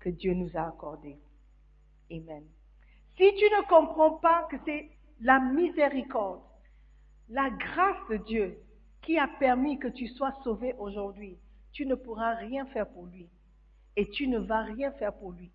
que 0.00 0.08
Dieu 0.10 0.34
nous 0.34 0.56
a 0.56 0.68
accordée. 0.68 1.18
Amen. 2.10 2.44
Si 3.16 3.34
tu 3.34 3.44
ne 3.44 3.68
comprends 3.68 4.18
pas 4.18 4.46
que 4.50 4.56
c'est 4.64 4.90
la 5.20 5.40
miséricorde, 5.40 6.42
la 7.28 7.50
grâce 7.50 8.08
de 8.10 8.16
Dieu 8.18 8.58
qui 9.02 9.18
a 9.18 9.28
permis 9.38 9.78
que 9.78 9.88
tu 9.88 10.06
sois 10.08 10.32
sauvé 10.44 10.74
aujourd'hui, 10.78 11.38
tu 11.72 11.86
ne 11.86 11.94
pourras 11.94 12.34
rien 12.34 12.66
faire 12.66 12.88
pour 12.88 13.06
lui. 13.06 13.28
Et 13.96 14.08
tu 14.10 14.28
ne 14.28 14.38
vas 14.38 14.62
rien 14.62 14.92
faire 14.92 15.12
pour 15.12 15.32
lui. 15.32 15.50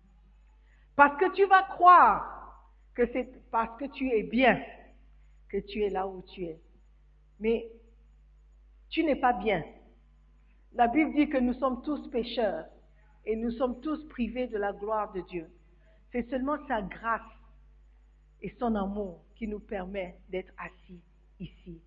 Parce 0.96 1.18
que 1.18 1.34
tu 1.34 1.46
vas 1.46 1.62
croire 1.62 2.70
que 2.94 3.06
c'est 3.12 3.28
parce 3.50 3.78
que 3.78 3.86
tu 3.86 4.10
es 4.10 4.22
bien 4.22 4.62
que 5.48 5.58
tu 5.58 5.82
es 5.82 5.90
là 5.90 6.06
où 6.06 6.22
tu 6.22 6.44
es. 6.44 6.60
Mais 7.40 7.70
tu 8.90 9.04
n'es 9.04 9.16
pas 9.16 9.32
bien. 9.32 9.64
La 10.74 10.88
Bible 10.88 11.14
dit 11.14 11.28
que 11.28 11.38
nous 11.38 11.54
sommes 11.54 11.82
tous 11.82 12.08
pécheurs 12.10 12.66
et 13.24 13.36
nous 13.36 13.52
sommes 13.52 13.80
tous 13.80 14.08
privés 14.08 14.48
de 14.48 14.58
la 14.58 14.72
gloire 14.72 15.12
de 15.12 15.20
Dieu. 15.20 15.48
C'est 16.10 16.28
seulement 16.28 16.56
sa 16.66 16.82
grâce 16.82 17.22
et 18.42 18.54
son 18.58 18.74
amour 18.74 19.22
qui 19.36 19.46
nous 19.46 19.60
permet 19.60 20.18
d'être 20.30 20.52
assis 20.58 21.00
ici. 21.38 21.80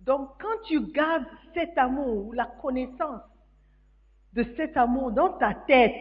Donc 0.00 0.30
quand 0.40 0.62
tu 0.66 0.80
gardes 0.92 1.26
cet 1.54 1.76
amour 1.78 2.26
ou 2.26 2.32
la 2.32 2.46
connaissance 2.46 3.22
de 4.34 4.44
cet 4.56 4.76
amour 4.76 5.12
dans 5.12 5.32
ta 5.38 5.54
tête, 5.54 5.94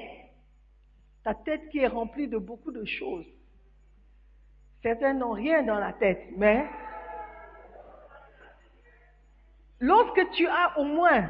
ta 1.24 1.34
tête 1.34 1.70
qui 1.70 1.80
est 1.80 1.88
remplie 1.88 2.28
de 2.28 2.38
beaucoup 2.38 2.72
de 2.72 2.84
choses, 2.86 3.26
certains 4.84 5.14
n'ont 5.14 5.32
rien 5.32 5.64
dans 5.64 5.80
la 5.80 5.94
tête, 5.94 6.22
mais 6.38 6.66
lorsque 9.80 10.32
tu 10.32 10.48
as 10.48 10.78
au 10.78 10.84
moins 10.84 11.30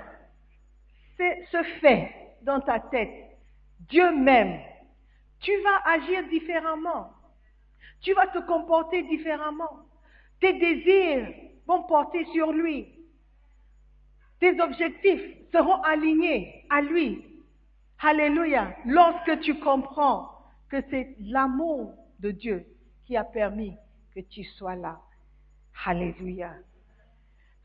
ce 1.51 1.63
fait 1.81 2.11
dans 2.43 2.59
ta 2.61 2.79
tête, 2.79 3.37
Dieu 3.81 4.11
m'aime, 4.15 4.59
tu 5.39 5.51
vas 5.61 5.91
agir 5.91 6.27
différemment. 6.29 7.11
Tu 8.01 8.13
vas 8.13 8.27
te 8.27 8.39
comporter 8.39 9.03
différemment. 9.03 9.85
Tes 10.39 10.53
désirs 10.53 11.33
vont 11.67 11.83
porter 11.83 12.25
sur 12.33 12.51
lui. 12.51 12.87
Tes 14.39 14.59
objectifs 14.61 15.21
seront 15.51 15.81
alignés 15.81 16.65
à 16.69 16.81
lui. 16.81 17.25
Alléluia. 18.01 18.73
Lorsque 18.85 19.41
tu 19.41 19.59
comprends 19.59 20.29
que 20.69 20.77
c'est 20.89 21.15
l'amour 21.19 21.93
de 22.19 22.31
Dieu 22.31 22.65
qui 23.05 23.17
a 23.17 23.25
permis 23.25 23.75
que 24.15 24.21
tu 24.21 24.43
sois 24.43 24.75
là. 24.75 25.01
Alléluia. 25.85 26.53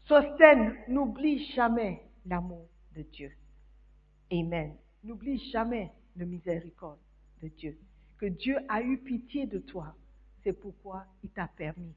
Sostène, 0.07 0.77
n'oublie 0.89 1.47
jamais 1.53 2.03
l'amour 2.27 2.69
de 2.97 3.03
Dieu. 3.03 3.33
Amen. 4.35 4.75
N'oublie 5.05 5.39
jamais 5.51 5.93
le 6.17 6.27
miséricorde 6.27 6.99
de 7.41 7.49
Dieu. 7.49 7.79
Que 8.19 8.27
Dieu 8.27 8.57
a 8.69 8.83
eu 8.83 8.99
pitié 8.99 9.47
de 9.47 9.59
toi. 9.59 9.95
C'est 10.43 10.53
pourquoi 10.53 11.07
il 11.23 11.31
t'a 11.31 11.47
permis 11.47 11.95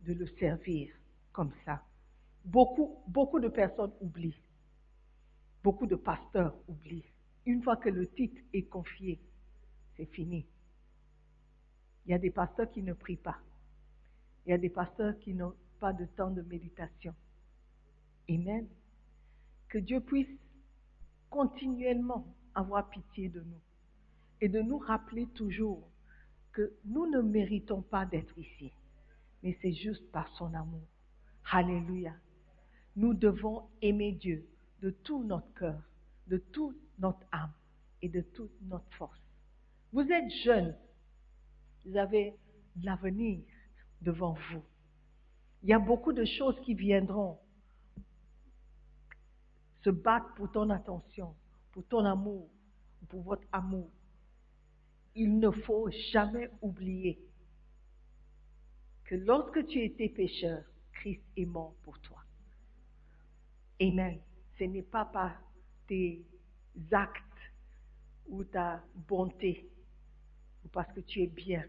de 0.00 0.12
le 0.12 0.26
servir 0.38 0.92
comme 1.32 1.52
ça. 1.64 1.84
Beaucoup, 2.44 2.98
beaucoup 3.06 3.38
de 3.38 3.48
personnes 3.48 3.92
oublient. 4.00 4.42
Beaucoup 5.62 5.86
de 5.86 5.94
pasteurs 5.94 6.56
oublient. 6.66 7.04
Une 7.46 7.62
fois 7.62 7.76
que 7.76 7.88
le 7.88 8.08
titre 8.08 8.40
est 8.52 8.64
confié, 8.64 9.20
c'est 9.96 10.06
fini. 10.06 10.44
Il 12.04 12.10
y 12.10 12.14
a 12.14 12.18
des 12.18 12.30
pasteurs 12.30 12.70
qui 12.72 12.82
ne 12.82 12.92
prient 12.92 13.16
pas. 13.16 13.38
Il 14.44 14.50
y 14.50 14.52
a 14.52 14.58
des 14.58 14.70
pasteurs 14.70 15.16
qui 15.20 15.34
n'ont 15.34 15.54
pas 15.78 15.92
de 15.92 16.06
temps 16.06 16.30
de 16.30 16.42
méditation. 16.42 17.14
Amen. 18.28 18.66
Que 19.68 19.78
Dieu 19.78 20.00
puisse 20.00 20.28
continuellement 21.32 22.26
avoir 22.54 22.90
pitié 22.90 23.30
de 23.30 23.40
nous 23.40 23.60
et 24.42 24.48
de 24.48 24.60
nous 24.60 24.78
rappeler 24.78 25.26
toujours 25.34 25.88
que 26.52 26.74
nous 26.84 27.10
ne 27.10 27.22
méritons 27.22 27.80
pas 27.80 28.04
d'être 28.04 28.38
ici, 28.38 28.70
mais 29.42 29.56
c'est 29.62 29.72
juste 29.72 30.12
par 30.12 30.28
son 30.36 30.52
amour. 30.52 30.86
Alléluia. 31.50 32.12
Nous 32.96 33.14
devons 33.14 33.62
aimer 33.80 34.12
Dieu 34.12 34.46
de 34.82 34.90
tout 34.90 35.24
notre 35.24 35.52
cœur, 35.54 35.80
de 36.26 36.36
toute 36.36 36.76
notre 36.98 37.26
âme 37.32 37.52
et 38.02 38.10
de 38.10 38.20
toute 38.20 38.52
notre 38.62 38.92
force. 38.98 39.18
Vous 39.92 40.02
êtes 40.02 40.30
jeunes, 40.44 40.76
vous 41.86 41.96
avez 41.96 42.36
l'avenir 42.82 43.40
devant 44.02 44.34
vous. 44.50 44.62
Il 45.62 45.70
y 45.70 45.72
a 45.72 45.78
beaucoup 45.78 46.12
de 46.12 46.24
choses 46.26 46.60
qui 46.60 46.74
viendront 46.74 47.38
se 49.82 49.90
battre 49.90 50.32
pour 50.34 50.50
ton 50.52 50.70
attention, 50.70 51.34
pour 51.72 51.84
ton 51.86 52.04
amour, 52.04 52.48
pour 53.08 53.22
votre 53.22 53.46
amour. 53.52 53.90
Il 55.14 55.38
ne 55.38 55.50
faut 55.50 55.90
jamais 56.12 56.48
oublier 56.62 57.20
que 59.04 59.14
lorsque 59.16 59.66
tu 59.66 59.82
étais 59.82 60.08
pécheur, 60.08 60.64
Christ 60.92 61.22
est 61.36 61.44
mort 61.44 61.74
pour 61.82 61.98
toi. 62.00 62.22
Amen. 63.80 64.20
Ce 64.58 64.64
n'est 64.64 64.82
pas 64.82 65.04
par 65.04 65.32
tes 65.88 66.24
actes 66.92 67.20
ou 68.28 68.44
ta 68.44 68.82
bonté 68.94 69.68
ou 70.64 70.68
parce 70.68 70.92
que 70.92 71.00
tu 71.00 71.22
es 71.22 71.26
bien. 71.26 71.64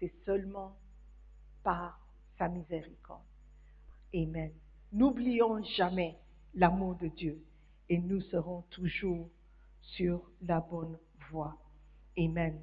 C'est 0.00 0.12
seulement 0.24 0.76
par 1.62 2.00
sa 2.38 2.48
miséricorde. 2.48 3.22
Amen. 4.14 4.52
N'oublions 4.92 5.62
jamais 5.76 6.18
l'amour 6.54 6.96
de 6.96 7.08
Dieu 7.08 7.42
et 7.88 7.98
nous 7.98 8.20
serons 8.20 8.62
toujours 8.70 9.28
sur 9.80 10.20
la 10.42 10.60
bonne 10.60 10.98
voie. 11.30 11.56
Amen. 12.18 12.60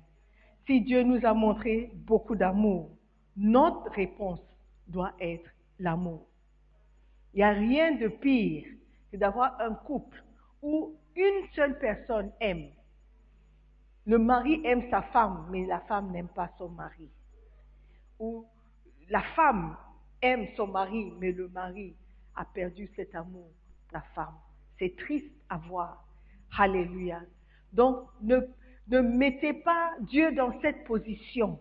Si 0.65 0.81
Dieu 0.81 1.03
nous 1.03 1.25
a 1.25 1.33
montré 1.33 1.91
beaucoup 1.93 2.35
d'amour, 2.35 2.91
notre 3.35 3.91
réponse 3.91 4.39
doit 4.87 5.13
être 5.19 5.49
l'amour. 5.79 6.27
Il 7.33 7.37
n'y 7.37 7.43
a 7.43 7.51
rien 7.51 7.95
de 7.95 8.07
pire 8.07 8.65
que 9.11 9.17
d'avoir 9.17 9.59
un 9.59 9.73
couple 9.73 10.23
où 10.61 10.95
une 11.15 11.47
seule 11.53 11.77
personne 11.79 12.31
aime. 12.39 12.69
Le 14.05 14.17
mari 14.17 14.61
aime 14.63 14.89
sa 14.89 15.01
femme, 15.01 15.47
mais 15.49 15.65
la 15.65 15.79
femme 15.81 16.11
n'aime 16.11 16.27
pas 16.27 16.51
son 16.57 16.69
mari. 16.69 17.09
Ou 18.19 18.45
la 19.09 19.21
femme 19.35 19.75
aime 20.21 20.47
son 20.55 20.67
mari, 20.67 21.11
mais 21.19 21.31
le 21.31 21.47
mari 21.49 21.95
a 22.35 22.45
perdu 22.45 22.89
cet 22.95 23.15
amour 23.15 23.51
femme. 24.01 24.35
C'est 24.79 24.95
triste 24.97 25.31
à 25.49 25.57
voir. 25.57 26.07
Alléluia. 26.57 27.21
Donc, 27.73 28.07
ne, 28.21 28.39
ne 28.87 29.01
mettez 29.01 29.53
pas 29.53 29.93
Dieu 30.01 30.31
dans 30.33 30.59
cette 30.61 30.85
position 30.85 31.59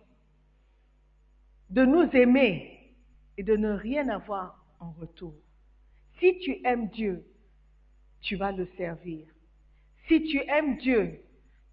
de 1.69 1.83
nous 1.83 2.09
aimer 2.15 2.93
et 3.37 3.43
de 3.43 3.55
ne 3.55 3.71
rien 3.71 4.07
avoir 4.09 4.63
en 4.79 4.91
retour. 4.91 5.33
Si 6.19 6.37
tu 6.39 6.57
aimes 6.63 6.89
Dieu, 6.89 7.25
tu 8.21 8.35
vas 8.35 8.51
le 8.51 8.67
servir. 8.77 9.25
Si 10.07 10.23
tu 10.23 10.37
aimes 10.47 10.77
Dieu, 10.77 11.21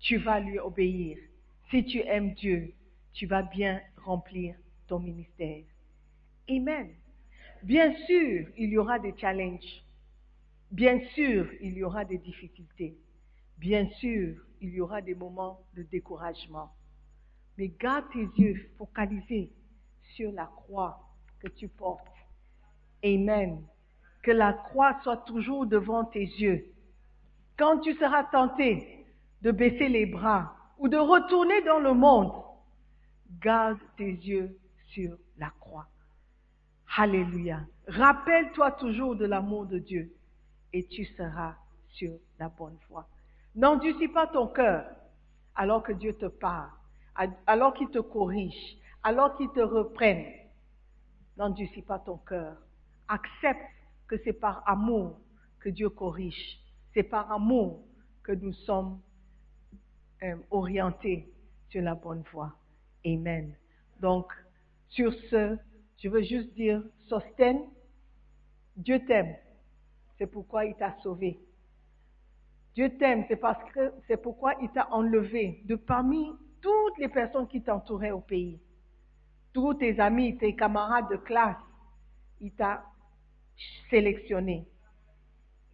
tu 0.01 0.17
vas 0.17 0.41
lui 0.41 0.59
obéir. 0.59 1.19
Si 1.71 1.85
tu 1.85 1.99
aimes 2.01 2.35
Dieu, 2.35 2.73
tu 3.13 3.27
vas 3.27 3.43
bien 3.43 3.81
remplir 3.97 4.55
ton 4.89 4.99
ministère. 4.99 5.65
Amen. 6.51 6.91
Bien 7.63 7.95
sûr, 8.07 8.49
il 8.57 8.71
y 8.71 8.79
aura 8.79 8.99
des 8.99 9.15
challenges. 9.17 9.83
Bien 10.73 11.01
sûr, 11.15 11.47
il 11.61 11.77
y 11.77 11.85
aura 11.85 12.07
des 12.07 12.17
difficultés. 12.17 12.97
Bien 13.59 13.87
sûr, 14.01 14.37
il 14.63 14.71
y 14.71 14.81
aura 14.81 15.03
des 15.03 15.15
moments 15.15 15.61
de 15.75 15.83
découragement. 15.83 16.73
Mais 17.59 17.69
garde 17.69 18.07
tes 18.11 18.27
yeux 18.41 18.71
focalisés 18.79 19.53
sur 20.17 20.33
la 20.33 20.47
croix 20.47 20.99
que 21.41 21.49
tu 21.49 21.69
portes. 21.69 22.07
Amen. 23.05 23.63
Que 24.23 24.31
la 24.31 24.55
croix 24.55 24.99
soit 25.03 25.19
toujours 25.19 25.67
devant 25.67 26.07
tes 26.07 26.25
yeux. 26.25 26.65
Quand 27.59 27.81
tu 27.81 27.93
seras 27.97 28.25
tenté 28.25 29.05
de 29.43 29.51
baisser 29.51 29.91
les 29.91 30.07
bras 30.07 30.57
ou 30.79 30.89
de 30.89 30.97
retourner 30.97 31.61
dans 31.65 31.81
le 31.81 31.93
monde, 31.93 32.33
garde 33.43 33.79
tes 33.99 34.11
yeux 34.11 34.59
sur 34.87 35.19
la 35.37 35.51
croix. 35.61 35.87
Alléluia. 36.97 37.61
Rappelle-toi 37.89 38.73
toujours 38.73 39.17
de 39.17 39.27
l'amour 39.27 39.67
de 39.67 39.79
Dieu 39.79 40.15
et 40.73 40.87
tu 40.87 41.05
seras 41.05 41.55
sur 41.89 42.13
la 42.39 42.49
bonne 42.49 42.77
voie. 42.89 43.07
N'endurcis 43.55 44.09
pas 44.09 44.27
ton 44.27 44.47
cœur 44.49 44.87
alors 45.55 45.83
que 45.83 45.93
Dieu 45.93 46.15
te 46.15 46.27
parle, 46.27 46.71
alors 47.47 47.75
qu'il 47.75 47.91
te 47.91 47.99
corrige, 47.99 48.79
alors 49.03 49.37
qu'il 49.37 49.51
te 49.51 49.61
reprenne. 49.61 50.25
N'endurcis 51.37 51.83
pas 51.83 51.99
ton 51.99 52.17
cœur. 52.19 52.57
Accepte 53.09 53.61
que 54.07 54.17
c'est 54.25 54.33
par 54.33 54.63
amour 54.69 55.19
que 55.61 55.69
Dieu 55.69 55.91
corrige. 55.91 56.59
C'est 56.95 57.03
par 57.03 57.31
amour 57.31 57.83
que 58.23 58.33
nous 58.33 58.53
sommes 58.53 59.01
euh, 60.23 60.37
orientés 60.51 61.33
sur 61.69 61.83
la 61.83 61.95
bonne 61.95 62.23
voie. 62.33 62.55
Amen. 63.07 63.55
Donc, 64.01 64.33
sur 64.89 65.13
ce, 65.31 65.59
je 65.99 66.09
veux 66.09 66.23
juste 66.23 66.53
dire, 66.55 66.83
Sosten, 67.09 67.63
Dieu 68.77 69.05
t'aime. 69.07 69.35
C'est 70.23 70.29
pourquoi 70.31 70.65
il 70.65 70.77
t'a 70.77 70.95
sauvé. 71.03 71.41
Dieu 72.77 72.97
t'aime, 72.97 73.25
c'est 73.27 73.35
parce 73.35 73.59
que 73.73 73.93
c'est 74.07 74.23
pourquoi 74.23 74.55
il 74.63 74.71
t'a 74.71 74.89
enlevé 74.93 75.63
de 75.65 75.75
parmi 75.75 76.31
toutes 76.61 76.97
les 76.99 77.09
personnes 77.09 77.49
qui 77.49 77.61
t'entouraient 77.61 78.13
au 78.13 78.21
pays. 78.21 78.61
Tous 79.53 79.75
tes 79.75 79.99
amis, 79.99 80.39
tes 80.39 80.55
camarades 80.55 81.11
de 81.11 81.17
classe, 81.17 81.57
il 82.41 82.53
t'a 82.53 82.85
sélectionné. 83.91 84.65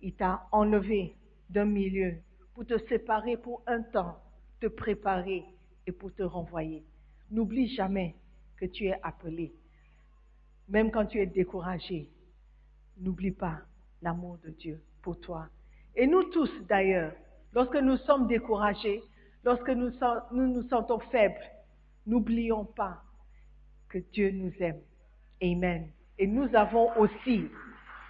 Il 0.00 0.14
t'a 0.14 0.48
enlevé 0.50 1.14
d'un 1.50 1.66
milieu 1.66 2.16
pour 2.54 2.64
te 2.64 2.78
séparer 2.88 3.36
pour 3.36 3.62
un 3.66 3.82
temps, 3.82 4.16
te 4.62 4.66
préparer 4.66 5.44
et 5.86 5.92
pour 5.92 6.14
te 6.14 6.22
renvoyer. 6.22 6.86
N'oublie 7.30 7.68
jamais 7.68 8.16
que 8.56 8.64
tu 8.64 8.86
es 8.86 8.98
appelé. 9.02 9.54
Même 10.68 10.90
quand 10.90 11.04
tu 11.04 11.20
es 11.20 11.26
découragé, 11.26 12.08
n'oublie 12.96 13.32
pas 13.32 13.67
l'amour 14.02 14.38
de 14.44 14.50
Dieu 14.50 14.80
pour 15.02 15.18
toi. 15.20 15.46
Et 15.96 16.06
nous 16.06 16.24
tous, 16.24 16.50
d'ailleurs, 16.68 17.12
lorsque 17.54 17.76
nous 17.76 17.96
sommes 17.98 18.26
découragés, 18.26 19.02
lorsque 19.44 19.70
nous 19.70 19.90
nous, 20.32 20.68
sentons 20.68 21.00
faibles, 21.10 21.34
n'oublions 22.06 22.64
pas 22.64 23.02
que 23.88 23.98
Dieu 24.12 24.30
nous 24.30 24.52
aime. 24.60 24.80
Amen. 25.42 25.90
Et 26.18 26.26
nous 26.26 26.54
avons 26.54 26.96
aussi 26.98 27.48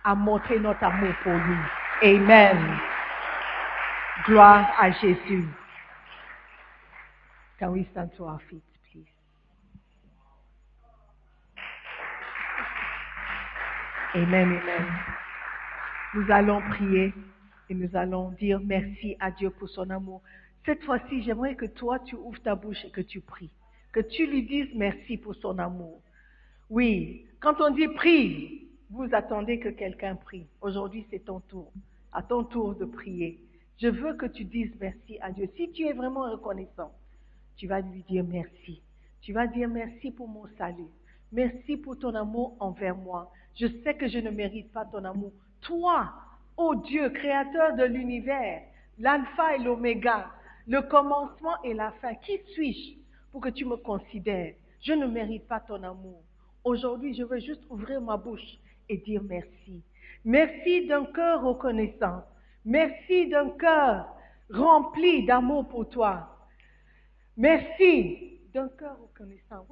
à 0.05 0.14
montrer 0.14 0.59
notre 0.59 0.84
amour 0.84 1.14
pour 1.22 1.32
lui. 1.32 1.57
Amen. 2.03 2.78
Gloire 4.24 4.70
à 4.78 4.91
Jésus. 4.91 5.47
Can 7.59 7.72
we 7.72 7.86
stand 7.91 8.11
to 8.16 8.24
our 8.24 8.41
feet, 8.49 8.62
please? 8.93 9.05
Amen, 14.14 14.61
amen. 14.62 15.27
Nous 16.14 16.24
allons 16.30 16.62
prier 16.70 17.12
et 17.68 17.74
nous 17.74 17.94
allons 17.94 18.30
dire 18.30 18.61
merci 18.64 19.16
à 19.20 19.30
Dieu 19.30 19.50
pour 19.50 19.68
son 19.68 19.90
amour. 19.90 20.22
Cette 20.64 20.82
fois-ci, 20.84 21.22
j'aimerais 21.22 21.54
que 21.54 21.66
toi, 21.66 21.98
tu 21.98 22.16
ouvres 22.16 22.40
ta 22.40 22.54
bouche 22.54 22.82
et 22.86 22.90
que 22.90 23.02
tu 23.02 23.20
pries. 23.20 23.50
Que 23.92 24.00
tu 24.00 24.26
lui 24.26 24.42
dises 24.42 24.70
merci 24.74 25.18
pour 25.18 25.34
son 25.34 25.59
amour. 25.59 26.00
Oui, 26.70 27.26
quand 27.40 27.61
on 27.61 27.70
dit 27.70 27.88
prie, 27.88 28.68
vous 28.88 29.09
attendez 29.12 29.59
que 29.59 29.68
quelqu'un 29.68 30.14
prie. 30.16 30.46
Aujourd'hui, 30.62 31.06
c'est 31.11 31.26
ton 31.26 31.40
tour. 31.40 31.70
À 32.12 32.22
ton 32.22 32.42
tour 32.42 32.74
de 32.74 32.86
prier. 32.86 33.38
Je 33.78 33.88
veux 33.88 34.14
que 34.14 34.26
tu 34.26 34.44
dises 34.44 34.72
merci 34.80 35.18
à 35.20 35.30
Dieu. 35.30 35.46
Si 35.56 35.70
tu 35.72 35.82
es 35.82 35.92
vraiment 35.92 36.30
reconnaissant, 36.30 36.90
tu 37.56 37.66
vas 37.66 37.80
lui 37.80 38.02
dire 38.09 38.24
merci. 38.24 38.80
Tu 39.20 39.34
vas 39.34 39.46
dire 39.46 39.68
merci 39.68 40.11
pour 40.11 40.26
mon 40.26 40.46
salut. 40.56 40.88
Merci 41.32 41.76
pour 41.76 41.98
ton 41.98 42.14
amour 42.14 42.56
envers 42.61 42.96
moi. 42.96 43.30
Je 43.56 43.66
sais 43.84 43.94
que 43.94 44.09
je 44.09 44.18
ne 44.18 44.30
mérite 44.30 44.72
pas 44.72 44.86
ton 44.86 45.04
amour. 45.04 45.32
Toi, 45.61 46.12
ô 46.56 46.74
Dieu, 46.74 47.11
créateur 47.11 47.76
de 47.76 47.84
l'univers, 47.84 48.62
l'alpha 48.98 49.56
et 49.56 49.59
l'oméga, 49.59 50.30
le 50.66 50.82
commencement 50.82 51.62
et 51.64 51.74
la 51.74 51.92
fin, 52.00 52.14
qui 52.14 52.38
suis-je 52.52 52.98
pour 53.32 53.40
que 53.40 53.48
tu 53.48 53.64
me 53.64 53.76
considères? 53.76 54.54
Je 54.80 54.92
ne 54.92 55.06
mérite 55.06 55.46
pas 55.48 55.61
ton 55.61 55.82
amour. 55.82 56.22
Aujourd'hui, 56.64 57.14
je 57.14 57.22
veux 57.22 57.40
juste 57.40 57.62
ouvrir 57.70 58.00
ma 58.00 58.16
bouche 58.16 58.59
et 58.88 58.98
dire 58.98 59.22
merci. 59.22 59.82
Merci 60.24 60.86
d'un 60.86 61.04
cœur 61.06 61.42
reconnaissant. 61.42 62.24
Merci 62.64 63.28
d'un 63.28 63.50
cœur 63.50 64.09
rempli 64.50 65.24
d'amour 65.24 65.68
pour 65.68 65.88
toi. 65.88 66.48
Merci 67.36 68.40
d'un 68.52 68.68
cœur 68.68 68.98
reconnaissant. 69.00 69.66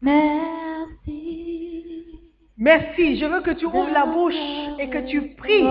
Merci. 0.00 1.22
Merci. 2.58 3.16
Je 3.18 3.26
veux 3.26 3.40
que 3.40 3.50
tu 3.52 3.66
ouvres 3.66 3.92
la 3.92 4.06
bouche 4.06 4.34
et 4.78 4.88
que 4.88 4.98
tu 4.98 5.34
pries. 5.36 5.64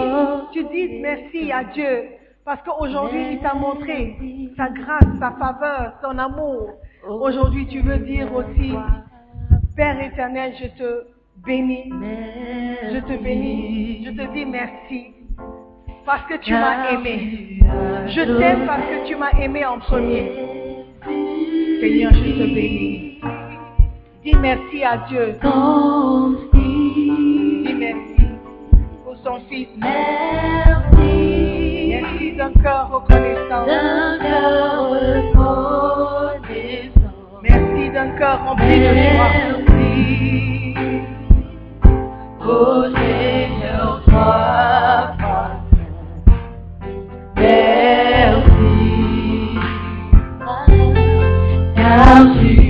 Tu 0.51 0.63
dises 0.65 0.99
merci 1.01 1.51
à 1.51 1.63
Dieu. 1.65 2.03
Parce 2.43 2.61
qu'aujourd'hui, 2.63 3.33
il 3.33 3.39
t'a 3.39 3.53
montré 3.53 4.15
sa 4.57 4.69
grâce, 4.69 5.07
sa 5.19 5.31
faveur, 5.31 5.93
son 6.03 6.17
amour. 6.17 6.71
Aujourd'hui, 7.07 7.67
tu 7.67 7.81
veux 7.81 7.99
dire 7.99 8.33
aussi, 8.33 8.73
Père 9.75 10.01
éternel, 10.01 10.53
je 10.59 10.67
te 10.67 11.03
bénis. 11.45 11.91
Je 12.91 12.99
te 12.99 13.23
bénis. 13.23 14.03
Je 14.05 14.11
te 14.11 14.33
dis 14.33 14.45
merci. 14.45 15.13
Parce 16.05 16.25
que 16.27 16.37
tu 16.37 16.51
m'as 16.51 16.91
aimé. 16.91 17.59
Je 18.07 18.37
t'aime 18.39 18.65
parce 18.65 18.81
que 18.81 19.07
tu 19.07 19.15
m'as 19.15 19.31
aimé 19.39 19.65
en 19.65 19.79
premier. 19.79 20.31
Seigneur, 21.79 22.11
je 22.11 22.19
te 22.19 22.53
bénis. 22.53 23.21
Dis 24.23 24.35
merci 24.39 24.83
à 24.83 24.97
Dieu. 25.09 25.35
Dis 29.23 29.29
merci. 29.29 29.29
Pour 29.29 29.33
son 29.33 29.39
Fils. 29.49 29.69
Merci 31.87 32.33
d'un 32.35 32.53
cœur 32.53 32.89
reconnaissant. 32.91 33.65
Merci 37.43 37.89
d'un 37.91 38.09
cœur 38.17 38.43
rempli 38.43 38.79
de 38.79 38.93
joie. 38.93 39.31
Ô 42.43 42.83
Seigneur, 42.95 44.01
sois 44.05 45.15
Merci, 47.37 48.45
car 51.75 52.21
tu 52.39 52.60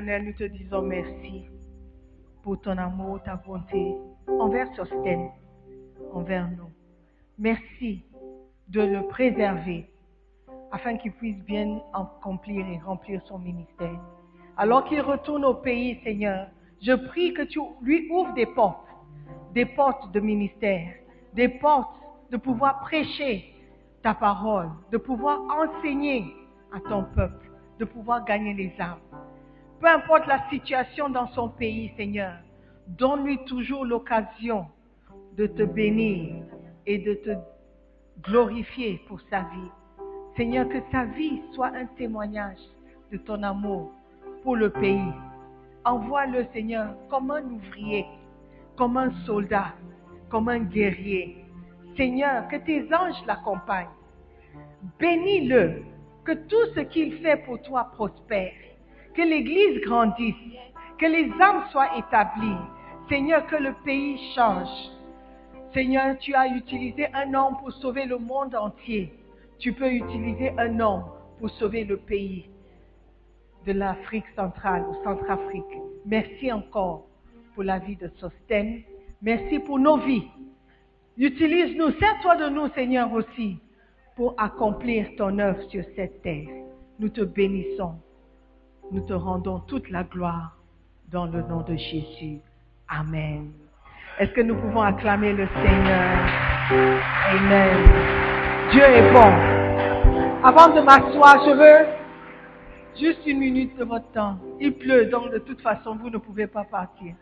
nous 0.00 0.32
te 0.32 0.44
disons 0.44 0.82
merci 0.82 1.46
pour 2.42 2.58
ton 2.60 2.78
amour, 2.78 3.22
ta 3.22 3.36
bonté 3.36 3.94
envers 4.26 4.74
Sosten, 4.74 5.28
envers 6.14 6.48
nous. 6.50 6.70
Merci 7.38 8.04
de 8.68 8.80
le 8.80 9.06
préserver 9.08 9.90
afin 10.72 10.96
qu'il 10.96 11.12
puisse 11.12 11.42
bien 11.44 11.80
accomplir 11.92 12.66
et 12.66 12.78
remplir 12.78 13.20
son 13.26 13.38
ministère. 13.38 14.00
Alors 14.56 14.84
qu'il 14.84 15.02
retourne 15.02 15.44
au 15.44 15.54
pays, 15.54 16.00
Seigneur, 16.02 16.46
je 16.80 16.92
prie 16.92 17.34
que 17.34 17.42
tu 17.42 17.60
lui 17.82 18.08
ouvres 18.10 18.32
des 18.32 18.46
portes, 18.46 18.88
des 19.52 19.66
portes 19.66 20.12
de 20.12 20.20
ministère, 20.20 20.94
des 21.34 21.48
portes 21.48 21.94
de 22.30 22.38
pouvoir 22.38 22.80
prêcher 22.80 23.52
ta 24.02 24.14
parole, 24.14 24.70
de 24.92 24.96
pouvoir 24.96 25.40
enseigner 25.50 26.24
à 26.72 26.80
ton 26.88 27.04
peuple, 27.14 27.50
de 27.78 27.84
pouvoir 27.84 28.24
gagner 28.24 28.54
les 28.54 28.72
âmes. 28.80 28.98
Peu 29.80 29.88
importe 29.88 30.26
la 30.26 30.48
situation 30.50 31.08
dans 31.08 31.28
son 31.28 31.48
pays, 31.48 31.92
Seigneur, 31.96 32.34
Donne-lui 32.98 33.38
toujours 33.44 33.84
l'occasion 33.84 34.66
de 35.36 35.46
te 35.46 35.62
bénir 35.62 36.42
et 36.86 36.98
de 36.98 37.14
te 37.14 37.30
glorifier 38.22 39.00
pour 39.06 39.20
sa 39.30 39.40
vie. 39.42 39.70
Seigneur, 40.36 40.68
que 40.68 40.78
sa 40.90 41.04
vie 41.04 41.40
soit 41.52 41.68
un 41.68 41.86
témoignage 41.86 42.58
de 43.12 43.18
ton 43.18 43.42
amour 43.42 43.92
pour 44.42 44.56
le 44.56 44.70
pays. 44.70 45.12
Envoie-le, 45.84 46.46
Seigneur, 46.52 46.96
comme 47.08 47.30
un 47.30 47.44
ouvrier, 47.44 48.06
comme 48.76 48.96
un 48.96 49.12
soldat, 49.24 49.74
comme 50.30 50.48
un 50.48 50.60
guerrier. 50.60 51.44
Seigneur, 51.96 52.48
que 52.48 52.56
tes 52.56 52.92
anges 52.92 53.24
l'accompagnent. 53.26 53.86
Bénis-le, 54.98 55.84
que 56.24 56.32
tout 56.32 56.74
ce 56.74 56.80
qu'il 56.80 57.14
fait 57.18 57.36
pour 57.44 57.62
toi 57.62 57.84
prospère, 57.92 58.52
que 59.14 59.22
l'Église 59.22 59.80
grandisse, 59.82 60.34
que 60.98 61.06
les 61.06 61.30
âmes 61.40 61.64
soient 61.70 61.96
établies. 61.98 62.60
Seigneur, 63.08 63.46
que 63.46 63.56
le 63.56 63.74
pays 63.84 64.18
change. 64.34 64.68
Seigneur, 65.74 66.16
tu 66.18 66.34
as 66.34 66.48
utilisé 66.48 67.06
un 67.12 67.34
homme 67.34 67.56
pour 67.58 67.72
sauver 67.72 68.06
le 68.06 68.18
monde 68.18 68.54
entier. 68.54 69.12
Tu 69.58 69.72
peux 69.72 69.90
utiliser 69.90 70.52
un 70.58 70.78
homme 70.80 71.04
pour 71.38 71.50
sauver 71.50 71.84
le 71.84 71.96
pays 71.96 72.48
de 73.66 73.72
l'Afrique 73.72 74.24
centrale 74.36 74.84
ou 74.88 74.94
Centrafrique. 75.04 75.78
Merci 76.06 76.52
encore 76.52 77.06
pour 77.54 77.64
la 77.64 77.78
vie 77.78 77.96
de 77.96 78.10
Sostène. 78.18 78.82
Merci 79.22 79.58
pour 79.58 79.78
nos 79.78 79.98
vies. 79.98 80.28
Utilise-nous, 81.18 81.90
sers-toi 81.98 82.36
de 82.36 82.48
nous, 82.48 82.68
Seigneur, 82.68 83.12
aussi, 83.12 83.58
pour 84.16 84.34
accomplir 84.38 85.08
ton 85.18 85.38
œuvre 85.38 85.62
sur 85.68 85.84
cette 85.94 86.22
terre. 86.22 86.48
Nous 86.98 87.10
te 87.10 87.22
bénissons. 87.22 87.94
Nous 88.92 89.00
te 89.02 89.12
rendons 89.12 89.60
toute 89.60 89.88
la 89.90 90.02
gloire 90.02 90.56
dans 91.12 91.26
le 91.26 91.42
nom 91.42 91.60
de 91.60 91.76
Jésus. 91.76 92.40
Amen. 92.88 93.52
Est-ce 94.18 94.32
que 94.32 94.40
nous 94.40 94.56
pouvons 94.56 94.82
acclamer 94.82 95.32
le 95.32 95.46
Seigneur? 95.46 96.18
Amen. 97.30 97.76
Dieu 98.72 98.82
est 98.82 99.12
bon. 99.12 100.44
Avant 100.44 100.74
de 100.74 100.80
m'asseoir, 100.80 101.44
je 101.44 101.50
veux 101.52 101.86
juste 102.98 103.24
une 103.26 103.38
minute 103.38 103.76
de 103.76 103.84
votre 103.84 104.10
temps. 104.12 104.38
Il 104.60 104.74
pleut, 104.74 105.06
donc 105.06 105.30
de 105.32 105.38
toute 105.38 105.60
façon, 105.60 105.96
vous 105.96 106.10
ne 106.10 106.18
pouvez 106.18 106.46
pas 106.46 106.64
partir. 106.64 107.14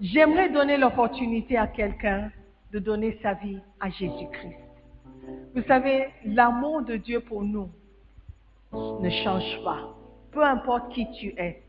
J'aimerais 0.00 0.48
donner 0.48 0.78
l'opportunité 0.78 1.58
à 1.58 1.66
quelqu'un 1.66 2.30
de 2.72 2.78
donner 2.78 3.18
sa 3.22 3.34
vie 3.34 3.60
à 3.78 3.90
Jésus-Christ. 3.90 4.56
Vous 5.54 5.62
savez, 5.68 6.08
l'amour 6.24 6.82
de 6.82 6.96
Dieu 6.96 7.20
pour 7.20 7.42
nous 7.42 7.68
ne 8.72 9.10
change 9.10 9.62
pas, 9.64 9.94
peu 10.32 10.42
importe 10.44 10.92
qui 10.92 11.10
tu 11.12 11.28
es. 11.36 11.62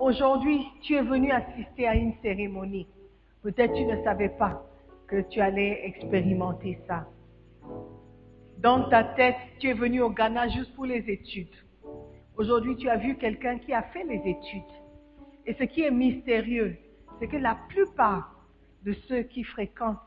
Aujourd'hui, 0.00 0.66
tu 0.82 0.94
es 0.94 1.02
venu 1.02 1.30
assister 1.30 1.86
à 1.86 1.94
une 1.94 2.14
cérémonie. 2.22 2.86
Peut-être 3.42 3.72
tu 3.74 3.84
ne 3.84 4.02
savais 4.02 4.28
pas 4.28 4.62
que 5.06 5.20
tu 5.22 5.40
allais 5.40 5.80
expérimenter 5.84 6.78
ça. 6.86 7.06
Dans 8.58 8.88
ta 8.88 9.04
tête, 9.04 9.36
tu 9.58 9.68
es 9.68 9.72
venu 9.72 10.00
au 10.00 10.10
Ghana 10.10 10.48
juste 10.48 10.74
pour 10.74 10.86
les 10.86 11.08
études. 11.08 11.54
Aujourd'hui, 12.36 12.76
tu 12.76 12.88
as 12.88 12.96
vu 12.96 13.16
quelqu'un 13.16 13.58
qui 13.58 13.72
a 13.72 13.82
fait 13.82 14.04
les 14.04 14.20
études. 14.28 14.62
Et 15.46 15.54
ce 15.54 15.64
qui 15.64 15.82
est 15.82 15.90
mystérieux, 15.90 16.76
c'est 17.18 17.28
que 17.28 17.36
la 17.36 17.56
plupart 17.68 18.34
de 18.84 18.92
ceux 19.08 19.22
qui 19.22 19.44
fréquentent 19.44 19.98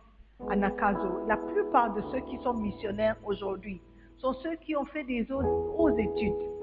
Anakazo, 0.49 1.25
la 1.27 1.37
plupart 1.37 1.93
de 1.93 2.01
ceux 2.11 2.21
qui 2.21 2.37
sont 2.43 2.53
missionnaires 2.53 3.17
aujourd'hui, 3.23 3.81
sont 4.17 4.33
ceux 4.33 4.55
qui 4.57 4.75
ont 4.75 4.85
fait 4.85 5.03
des 5.03 5.27
hautes 5.31 5.97
études. 5.97 6.58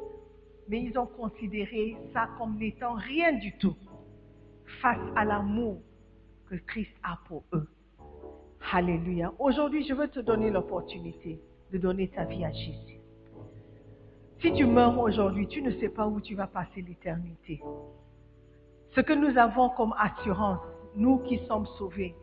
Mais 0.69 0.83
ils 0.83 0.99
ont 0.99 1.07
considéré 1.07 1.97
ça 2.13 2.29
comme 2.39 2.59
n'étant 2.59 2.95
rien 2.95 3.33
du 3.33 3.57
tout 3.59 3.77
face 4.83 5.01
à 5.15 5.25
l'amour 5.25 5.81
que 6.49 6.57
Christ 6.57 6.95
a 7.03 7.19
pour 7.29 7.45
eux. 7.53 7.69
Alléluia. 8.73 9.33
Aujourd'hui, 9.39 9.87
je 9.87 9.95
veux 9.95 10.09
te 10.09 10.21
donner 10.21 10.51
l'opportunité 10.51 11.41
de 11.73 11.79
donner 11.79 12.09
ta 12.09 12.25
vie 12.25 12.45
à 12.45 12.53
Jésus. 12.53 13.01
Si 14.41 14.53
tu 14.53 14.67
meurs 14.67 14.99
aujourd'hui, 14.99 15.47
tu 15.49 15.63
ne 15.63 15.71
sais 15.73 15.89
pas 15.89 16.07
où 16.07 16.21
tu 16.21 16.35
vas 16.35 16.47
passer 16.47 16.83
l'éternité. 16.83 17.63
Ce 18.95 19.01
que 19.01 19.13
nous 19.13 19.37
avons 19.39 19.71
comme 19.71 19.95
assurance, 19.99 20.61
nous 20.95 21.19
qui 21.19 21.39
sommes 21.47 21.67
sauvés, 21.79 22.15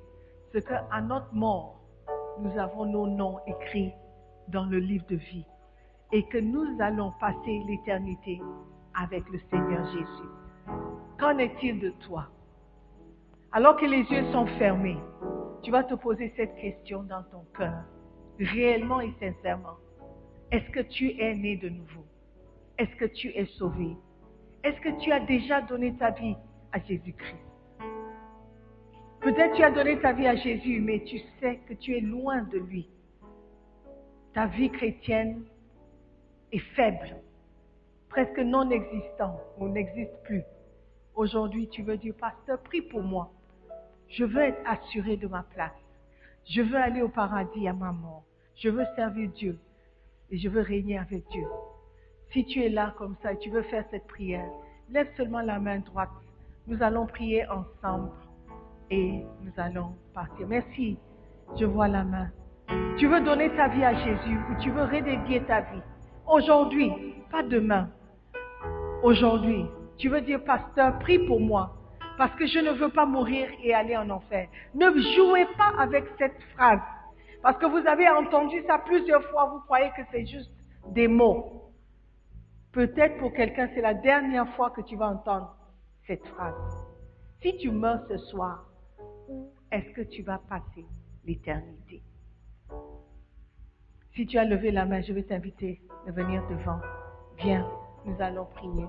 c'est 0.52 0.66
qu'à 0.66 1.02
notre 1.02 1.34
mort, 1.34 1.80
nous 2.40 2.58
avons 2.58 2.86
nos 2.86 3.08
noms 3.08 3.40
écrits 3.48 3.94
dans 4.48 4.66
le 4.66 4.80
livre 4.80 5.06
de 5.08 5.16
vie 5.16 5.46
et 6.14 6.24
que 6.24 6.38
nous 6.38 6.80
allons 6.80 7.12
passer 7.20 7.64
l'éternité 7.68 8.40
avec 8.94 9.28
le 9.30 9.40
Seigneur 9.50 9.84
Jésus. 9.88 10.30
Qu'en 11.20 11.40
est-il 11.40 11.80
de 11.80 11.90
toi? 12.06 12.28
Alors 13.52 13.76
que 13.78 13.86
les 13.86 14.04
yeux 14.04 14.32
sont 14.32 14.46
fermés, 14.60 14.98
tu 15.64 15.72
vas 15.72 15.84
te 15.84 15.96
poser 15.96 16.32
cette 16.38 16.56
question 16.58 17.02
dans 17.04 17.24
ton 17.24 17.44
cœur, 17.58 17.84
réellement 18.40 19.02
et 19.02 19.12
sincèrement. 19.20 19.78
Est-ce 20.52 20.70
que 20.70 20.82
tu 20.82 21.20
es 21.20 21.34
né 21.34 21.58
de 21.58 21.70
nouveau? 21.70 22.06
Est-ce 22.78 22.96
que 22.98 23.06
tu 23.06 23.30
es 23.30 23.46
sauvé? 23.58 23.98
Est-ce 24.64 24.80
que 24.82 25.02
tu 25.02 25.12
as 25.12 25.20
déjà 25.22 25.62
donné 25.62 25.96
ta 25.96 26.12
vie 26.12 26.36
à 26.72 26.80
Jésus-Christ? 26.80 27.42
Peut-être 29.22 29.56
tu 29.56 29.64
as 29.64 29.72
donné 29.72 30.00
ta 30.00 30.14
vie 30.14 30.28
à 30.28 30.36
Jésus, 30.36 30.80
mais 30.80 31.04
tu 31.06 31.18
sais 31.40 31.60
que 31.68 31.74
tu 31.74 31.98
es 31.98 32.02
loin 32.02 32.44
de 32.44 32.60
lui. 32.60 32.88
Ta 34.34 34.46
vie 34.46 34.70
chrétienne 34.70 35.44
est 36.54 36.60
faible, 36.76 37.16
presque 38.10 38.40
non 38.40 38.70
existante 38.70 39.42
ou 39.58 39.68
n'existe 39.68 40.16
plus. 40.24 40.44
Aujourd'hui, 41.16 41.68
tu 41.70 41.82
veux 41.82 41.98
dire, 41.98 42.14
pasteur, 42.20 42.60
prie 42.62 42.82
pour 42.82 43.02
moi. 43.02 43.32
Je 44.08 44.24
veux 44.24 44.42
être 44.42 44.62
assuré 44.66 45.18
de 45.18 45.28
ma 45.28 45.44
place. 45.44 45.72
Je 46.46 46.62
veux 46.62 46.78
aller 46.78 47.02
au 47.02 47.10
paradis 47.10 47.68
à 47.68 47.74
ma 47.74 47.92
mort. 47.92 48.24
Je 48.56 48.70
veux 48.70 48.86
servir 48.96 49.30
Dieu 49.32 49.58
et 50.30 50.38
je 50.38 50.48
veux 50.48 50.62
régner 50.62 50.98
avec 50.98 51.28
Dieu. 51.30 51.46
Si 52.32 52.46
tu 52.46 52.64
es 52.64 52.70
là 52.70 52.94
comme 52.98 53.16
ça 53.24 53.34
et 53.34 53.38
tu 53.40 53.50
veux 53.50 53.64
faire 53.64 53.86
cette 53.90 54.06
prière, 54.08 54.50
lève 54.90 55.08
seulement 55.18 55.42
la 55.42 55.60
main 55.60 55.80
droite. 55.80 56.10
Nous 56.68 56.82
allons 56.84 57.08
prier 57.08 57.46
ensemble 57.48 58.12
et 58.92 59.24
nous 59.42 59.54
allons 59.58 59.96
partir. 60.14 60.48
Merci. 60.48 60.98
Je 61.60 61.66
vois 61.66 61.88
la 61.88 62.04
main. 62.04 62.32
Tu 62.98 63.08
veux 63.08 63.22
donner 63.22 63.50
ta 63.56 63.68
vie 63.70 63.84
à 63.84 63.94
Jésus 63.94 64.38
ou 64.50 64.62
tu 64.62 64.70
veux 64.72 64.84
rédédier 64.84 65.44
ta 65.44 65.62
vie? 65.62 65.82
Aujourd'hui, 66.28 66.92
pas 67.30 67.44
demain. 67.44 67.90
Aujourd'hui, 69.04 69.66
tu 69.98 70.10
veux 70.10 70.22
dire, 70.22 70.44
pasteur, 70.44 70.98
prie 71.00 71.20
pour 71.20 71.40
moi. 71.40 71.76
Parce 72.18 72.34
que 72.36 72.46
je 72.46 72.60
ne 72.60 72.72
veux 72.72 72.90
pas 72.90 73.06
mourir 73.06 73.50
et 73.62 73.74
aller 73.74 73.98
en 73.98 74.10
enfer. 74.10 74.48
Ne 74.74 74.90
jouez 75.16 75.46
pas 75.58 75.74
avec 75.80 76.06
cette 76.18 76.40
phrase. 76.54 76.80
Parce 77.42 77.58
que 77.58 77.66
vous 77.66 77.86
avez 77.88 78.08
entendu 78.08 78.64
ça 78.68 78.78
plusieurs 78.80 79.24
fois, 79.30 79.50
vous 79.52 79.60
croyez 79.62 79.90
que 79.98 80.04
c'est 80.12 80.26
juste 80.26 80.52
des 80.90 81.08
mots. 81.08 81.72
Peut-être 82.72 83.18
pour 83.20 83.34
quelqu'un, 83.34 83.70
c'est 83.74 83.82
la 83.82 83.94
dernière 83.94 84.48
fois 84.56 84.70
que 84.70 84.82
tu 84.82 84.96
vas 84.96 85.10
entendre 85.10 85.56
cette 86.08 86.26
phrase. 86.28 86.56
Si 87.42 87.58
tu 87.58 87.70
meurs 87.70 88.06
ce 88.08 88.18
soir, 88.18 88.66
où 89.28 89.52
est-ce 89.72 89.92
que 89.94 90.02
tu 90.02 90.24
vas 90.24 90.40
passer 90.50 90.86
l'éternité? 91.26 92.02
Si 94.16 94.28
tu 94.28 94.38
as 94.38 94.46
levé 94.46 94.70
la 94.70 94.86
main, 94.86 95.02
je 95.02 95.12
vais 95.12 95.24
t'inviter 95.24 95.82
à 96.08 96.12
venir 96.12 96.44
devant. 96.48 96.80
Viens, 97.40 97.66
nous 98.06 98.16
allons 98.20 98.46
prier. 98.54 98.86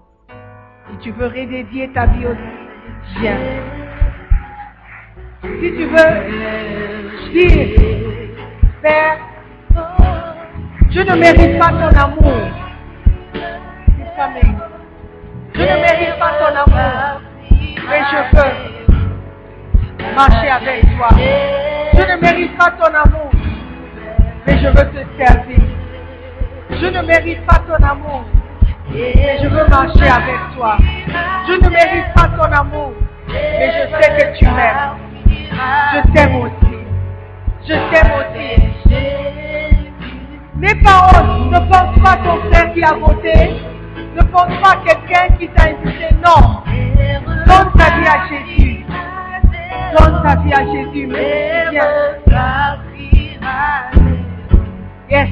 Si 0.90 0.98
tu 0.98 1.12
veux 1.12 1.28
redédier 1.28 1.90
ta 1.94 2.04
vie 2.04 2.26
aussi, 2.26 3.18
viens. 3.20 3.38
Si 5.40 5.72
tu 5.72 5.86
veux 5.86 6.10
dire, 7.32 7.70
Père, 8.82 9.18
je 10.90 11.00
ne 11.00 11.14
mérite 11.18 11.58
pas 11.58 11.70
ton 11.70 11.88
amour. 11.98 12.34
Je 15.54 15.62
ne 15.62 15.76
mérite 15.80 16.18
pas 16.18 16.32
ton 16.38 16.52
amour, 16.54 17.20
mais 17.88 18.02
je 18.10 18.20
veux 18.36 18.52
marcher 20.14 20.50
avec 20.50 20.82
toi. 20.98 21.08
Je 21.94 22.02
ne 22.12 22.16
mérite 22.20 22.54
pas 22.58 22.70
ton 22.72 22.92
amour, 22.92 23.30
mais 24.46 24.58
je 24.58 24.68
veux 24.68 24.90
te 24.90 25.22
servir. 25.22 25.58
Je 26.70 26.86
ne 26.86 27.02
mérite 27.02 27.44
pas 27.46 27.58
ton 27.66 27.82
amour, 27.82 28.24
mais 28.92 29.38
je 29.42 29.48
veux 29.48 29.66
marcher 29.68 30.08
avec 30.08 30.40
toi. 30.56 30.76
Je 31.46 31.52
ne 31.52 31.68
mérite 31.70 32.12
pas 32.14 32.28
ton 32.28 32.52
amour, 32.52 32.92
mais 33.28 33.70
je 33.70 34.02
sais 34.02 34.10
que 34.16 34.38
tu 34.38 34.44
m'aimes. 34.46 34.96
Je 35.94 36.12
t'aime 36.12 36.36
aussi. 36.36 36.78
Je 37.66 37.74
t'aime 37.90 38.12
aussi. 38.18 38.74
Pas 40.82 41.06
honte, 41.06 41.50
ne 41.52 41.58
pense 41.70 41.98
pas 42.02 42.16
ton 42.16 42.36
frère 42.50 42.72
qui 42.74 42.82
a 42.82 42.94
voté. 42.94 43.54
Ne 44.16 44.22
pense 44.22 44.52
pas 44.60 44.76
quelqu'un 44.84 45.34
qui 45.38 45.48
t'a 45.48 45.64
invité. 45.68 46.14
Non. 46.16 46.62
Donne 47.46 47.72
ta 47.78 47.88
vie 47.96 48.08
à 48.08 48.26
Jésus. 48.28 48.84
Donne 49.96 50.22
ta 50.22 50.34
vie 50.36 50.52
à 50.52 50.64
Jésus. 50.72 51.06
Yes. 55.10 55.28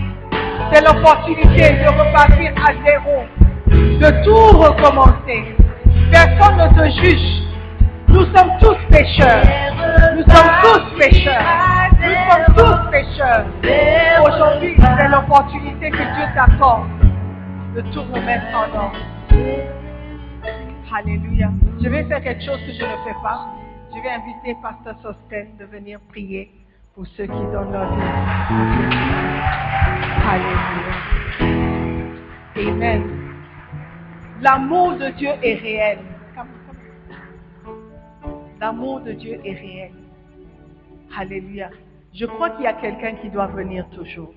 C'est 0.72 0.82
l'opportunité 0.82 1.70
de 1.70 1.88
repartir 1.88 2.52
à 2.56 2.72
zéro. 2.84 3.24
De 3.66 4.24
tout 4.24 4.58
recommencer. 4.58 5.56
Personne 6.10 6.56
ne 6.56 6.68
te 6.74 7.00
juge. 7.00 7.42
Nous 8.08 8.24
sommes 8.36 8.52
tous 8.60 8.76
pécheurs. 8.90 9.42
Nous 10.14 10.22
sommes 10.30 10.52
tous 10.62 10.98
pécheurs. 10.98 11.42
Nous 12.00 12.14
sommes 12.30 12.54
tous 12.56 12.90
pécheurs. 12.90 13.46
Aujourd'hui, 14.26 14.76
c'est 14.78 15.08
l'opportunité 15.08 15.90
que 15.90 15.96
Dieu 15.96 16.24
t'accorde 16.34 16.88
de 17.74 17.80
tout 17.92 18.02
remettre 18.12 18.44
en 18.54 18.76
ordre. 18.76 18.98
Alléluia. 20.94 21.50
Je 21.82 21.88
vais 21.88 22.04
faire 22.04 22.22
quelque 22.22 22.44
chose 22.44 22.60
que 22.66 22.72
je 22.72 22.84
ne 22.84 22.96
fais 23.04 23.16
pas. 23.22 23.46
Je 23.94 24.02
vais 24.02 24.10
inviter 24.10 24.56
Pasteur 24.62 24.96
Sosten 25.02 25.48
de 25.58 25.64
venir 25.64 25.98
prier 26.10 26.50
pour 26.94 27.06
ceux 27.06 27.24
qui 27.24 27.30
donnent 27.52 27.72
leur 27.72 27.94
vie. 27.94 28.02
Alléluia. 30.28 30.94
Amen. 32.56 33.02
L'amour 34.42 34.96
de 34.96 35.08
Dieu 35.10 35.30
est 35.42 35.54
réel. 35.54 35.98
L'amour 38.60 39.00
de 39.00 39.12
Dieu 39.12 39.40
est 39.44 39.54
réel. 39.54 39.92
Alléluia. 41.16 41.70
Je 42.14 42.26
crois 42.26 42.50
qu'il 42.50 42.64
y 42.64 42.68
a 42.68 42.74
quelqu'un 42.74 43.14
qui 43.16 43.30
doit 43.30 43.46
venir 43.46 43.88
toujours. 43.90 44.34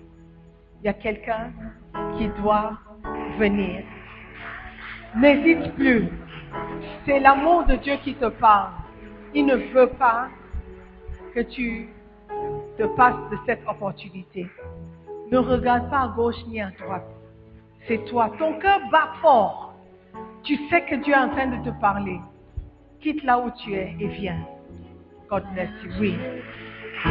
Il 0.81 0.85
y 0.85 0.89
a 0.89 0.93
quelqu'un 0.93 1.51
qui 2.17 2.29
doit 2.41 2.79
venir. 3.37 3.83
N'hésite 5.15 5.73
plus. 5.75 6.07
C'est 7.05 7.19
l'amour 7.19 7.65
de 7.65 7.75
Dieu 7.75 7.95
qui 8.03 8.15
te 8.15 8.25
parle. 8.25 8.71
Il 9.33 9.45
ne 9.45 9.55
veut 9.55 9.89
pas 9.89 10.29
que 11.33 11.41
tu 11.41 11.89
te 12.77 12.83
passes 12.83 13.29
de 13.31 13.37
cette 13.45 13.61
opportunité. 13.67 14.47
Ne 15.31 15.37
regarde 15.37 15.89
pas 15.89 16.01
à 16.01 16.07
gauche 16.09 16.35
ni 16.47 16.61
à 16.61 16.71
droite. 16.71 17.07
C'est 17.87 18.03
toi. 18.05 18.31
Ton 18.37 18.53
cœur 18.59 18.79
bat 18.91 19.13
fort. 19.21 19.73
Tu 20.43 20.57
sais 20.69 20.81
que 20.81 20.95
Dieu 20.95 21.13
est 21.13 21.17
en 21.17 21.29
train 21.29 21.47
de 21.47 21.63
te 21.63 21.69
parler. 21.79 22.19
Quitte 23.01 23.23
là 23.23 23.39
où 23.39 23.49
tu 23.51 23.73
es 23.73 23.95
et 23.99 24.07
viens. 24.07 24.39
God 25.29 25.43
bless 25.53 25.69
you. 25.83 25.91
Oui. 25.99 26.17
Je 27.03 27.09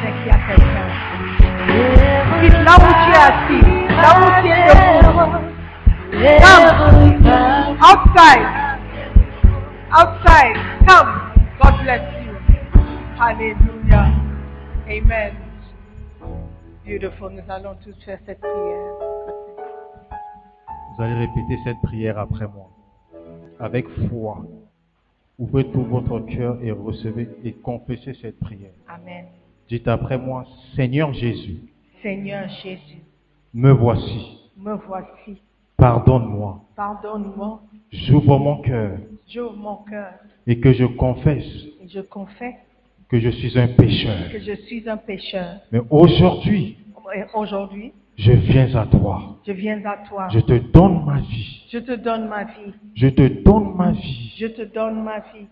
sais 0.00 0.12
qu'il 0.12 0.26
y 0.26 0.30
a 0.30 0.38
quelqu'un. 0.48 0.88
Quitte 2.40 2.60
là 2.64 2.74
où 2.76 2.90
tu 3.02 3.10
es 3.10 3.22
assis. 3.30 3.64
Là 3.88 4.10
où 4.18 4.24
tu 4.42 4.48
es 4.48 4.62
debout. 5.02 5.52
Come. 6.12 6.68
Outside. 7.80 8.46
Outside. 9.92 10.56
Come. 10.86 11.10
God 11.60 11.74
bless 11.82 12.04
you. 12.24 12.32
Hallelujah. 13.18 14.01
Amen. 14.88 15.34
Beautiful. 16.84 17.32
Nous 17.32 17.52
allons 17.52 17.76
tous 17.84 17.94
faire 18.04 18.18
cette 18.26 18.40
prière. 18.40 18.92
Vous 20.96 21.02
allez 21.02 21.14
répéter 21.14 21.58
cette 21.64 21.80
prière 21.82 22.18
après 22.18 22.46
moi. 22.48 22.68
Avec 23.60 23.88
foi. 24.08 24.44
Ouvrez 25.38 25.70
tout 25.70 25.84
votre 25.84 26.18
cœur 26.20 26.58
et 26.62 26.72
recevez 26.72 27.28
et 27.44 27.52
confessez 27.52 28.14
cette 28.20 28.38
prière. 28.40 28.72
Amen. 28.88 29.26
Dites 29.68 29.86
après 29.86 30.18
moi, 30.18 30.44
Seigneur 30.74 31.12
Jésus, 31.12 31.60
Seigneur 32.02 32.48
Jésus, 32.62 33.02
me 33.54 33.70
voici. 33.70 34.50
me 34.56 34.74
voici. 34.74 35.40
Pardonne-moi. 35.76 36.60
Pardonne-moi. 36.76 37.62
J'ouvre 37.92 38.38
mon 38.38 38.60
cœur 38.62 38.98
J'ouvre 39.28 39.56
mon 39.56 39.76
cœur 39.76 40.12
et 40.46 40.60
que 40.60 40.72
je 40.72 40.84
confesse 40.84 41.46
et 41.80 41.88
je 41.88 42.00
confesse 42.00 42.54
que 43.12 43.20
je 43.20 43.28
suis 43.28 43.58
un 43.58 43.68
pécheur. 43.68 44.30
que 44.32 44.40
je 44.40 44.54
suis 44.66 44.88
un 44.88 44.96
pécheur. 44.96 45.56
Mais 45.70 45.80
aujourd'hui, 45.90 46.78
aujourd'hui, 47.34 47.92
je 48.16 48.32
viens 48.32 48.74
à 48.74 48.86
toi. 48.86 49.36
je 49.46 49.52
viens 49.52 49.84
à 49.84 49.98
toi. 50.08 50.28
Je 50.32 50.40
te 50.40 50.54
donne 50.54 51.04
ma 51.04 51.20
vie. 51.20 51.62
Je 51.70 51.78
te 51.78 51.92
donne 51.92 52.26
ma 52.28 52.44
vie. 52.44 52.72
Je 52.94 53.08
te 53.08 53.42
donne 53.42 53.74
ma 53.76 53.92
vie. 53.92 54.32
Je 54.38 54.46
te 54.46 54.62
donne 54.62 55.02
ma 55.04 55.18
vie. 55.18 55.46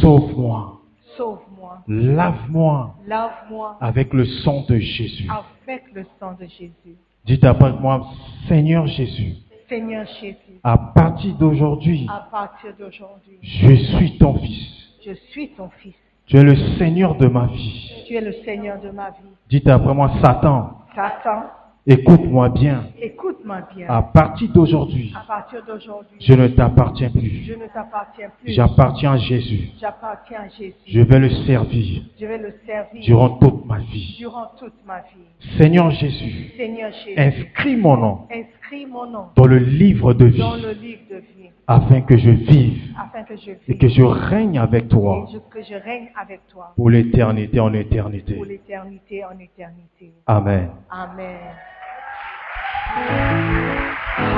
Sauve-moi. 0.00 0.80
Sauve-moi. 1.18 1.82
Lave-moi 1.86 2.94
Lave-moi 3.06 3.76
avec 3.82 4.14
le 4.14 4.24
sang 4.24 4.64
de 4.66 4.78
Jésus. 4.78 5.28
avec 5.28 5.84
le 5.94 6.06
sang 6.18 6.32
de 6.40 6.46
Jésus. 6.46 6.96
Dites 7.26 7.44
après 7.44 7.74
moi, 7.74 8.06
Seigneur 8.48 8.86
Jésus, 8.86 9.34
Seigneur 9.68 10.06
Jésus, 10.20 10.36
à 10.64 10.78
partir 10.78 11.34
d'aujourd'hui, 11.36 12.06
à 12.10 12.26
partir 12.30 12.70
d'aujourd'hui, 12.78 13.38
je 13.42 13.74
suis 13.74 14.16
ton 14.16 14.38
fils. 14.38 14.68
je 15.04 15.12
suis 15.30 15.50
ton 15.50 15.68
fils. 15.82 15.94
Tu 16.32 16.38
es 16.38 16.44
le 16.44 16.56
Seigneur 16.78 17.14
de 17.16 17.26
ma 17.26 17.44
vie. 17.44 17.90
Tu 18.06 18.14
es 18.14 18.20
le 18.22 18.32
Seigneur 18.42 18.80
de 18.80 18.88
ma 18.88 19.10
vie. 19.10 19.16
Dites 19.50 19.68
après 19.68 19.92
moi, 19.92 20.10
Satan, 20.24 20.78
Satan, 20.94 21.42
écoute-moi 21.86 22.48
bien. 22.48 22.84
écoute-moi 23.02 23.58
bien. 23.76 23.86
À 23.90 24.00
partir 24.00 24.50
d'aujourd'hui, 24.50 25.12
À 25.14 25.26
partir 25.26 25.62
d'aujourd'hui, 25.66 26.16
je 26.20 26.32
ne 26.32 26.48
t'appartiens 26.48 27.10
plus. 27.10 27.44
je 27.46 27.52
ne 27.52 27.66
t'appartiens 27.66 28.30
plus. 28.40 28.50
J'appartiens 28.50 29.12
à 29.12 29.18
Jésus. 29.18 29.72
J'appartiens 29.78 30.38
à 30.46 30.48
Jésus. 30.48 30.74
Je 30.88 31.00
vais 31.02 31.18
le 31.18 31.28
servir 31.44 32.02
Je 32.18 32.24
vais 32.24 32.38
le 32.38 32.54
servir 32.64 33.02
durant 33.02 33.28
toute 33.36 33.66
ma 33.66 33.80
vie. 33.80 34.16
durant 34.18 34.46
toute 34.58 34.86
ma 34.86 35.00
vie. 35.00 35.58
Seigneur 35.58 35.90
Jésus, 35.90 36.50
Seigneur 36.56 36.92
Jésus, 37.04 37.20
inscris 37.20 37.76
mon 37.76 37.98
nom 37.98 38.18
inscris 38.30 38.86
mon 38.86 39.04
nom 39.04 39.26
dans 39.36 39.44
le 39.46 39.58
livre 39.58 40.14
de 40.14 40.28
dans 40.30 40.54
vie 40.54 40.62
le 40.62 40.72
livre 40.72 41.02
de 41.10 41.16
vie 41.16 41.41
afin 41.66 42.00
que 42.02 42.16
je 42.16 42.30
vive 42.30 42.94
afin 42.98 43.22
que 43.22 43.36
je 43.36 43.50
et 43.50 43.56
vive 43.68 43.78
que 43.78 43.88
je 43.88 44.02
règne 44.02 44.58
avec 44.58 44.88
toi 44.88 45.26
et 45.28 45.38
que 45.50 45.62
je 45.62 45.74
règne 45.74 46.10
avec 46.16 46.46
toi 46.48 46.72
pour 46.76 46.90
l'éternité 46.90 47.60
en 47.60 47.72
éternité. 47.72 48.34
pour 48.34 48.44
l'éternité 48.44 49.24
en 49.24 49.38
éternité. 49.38 50.12
Amen. 50.26 50.70
Amen. 50.90 51.38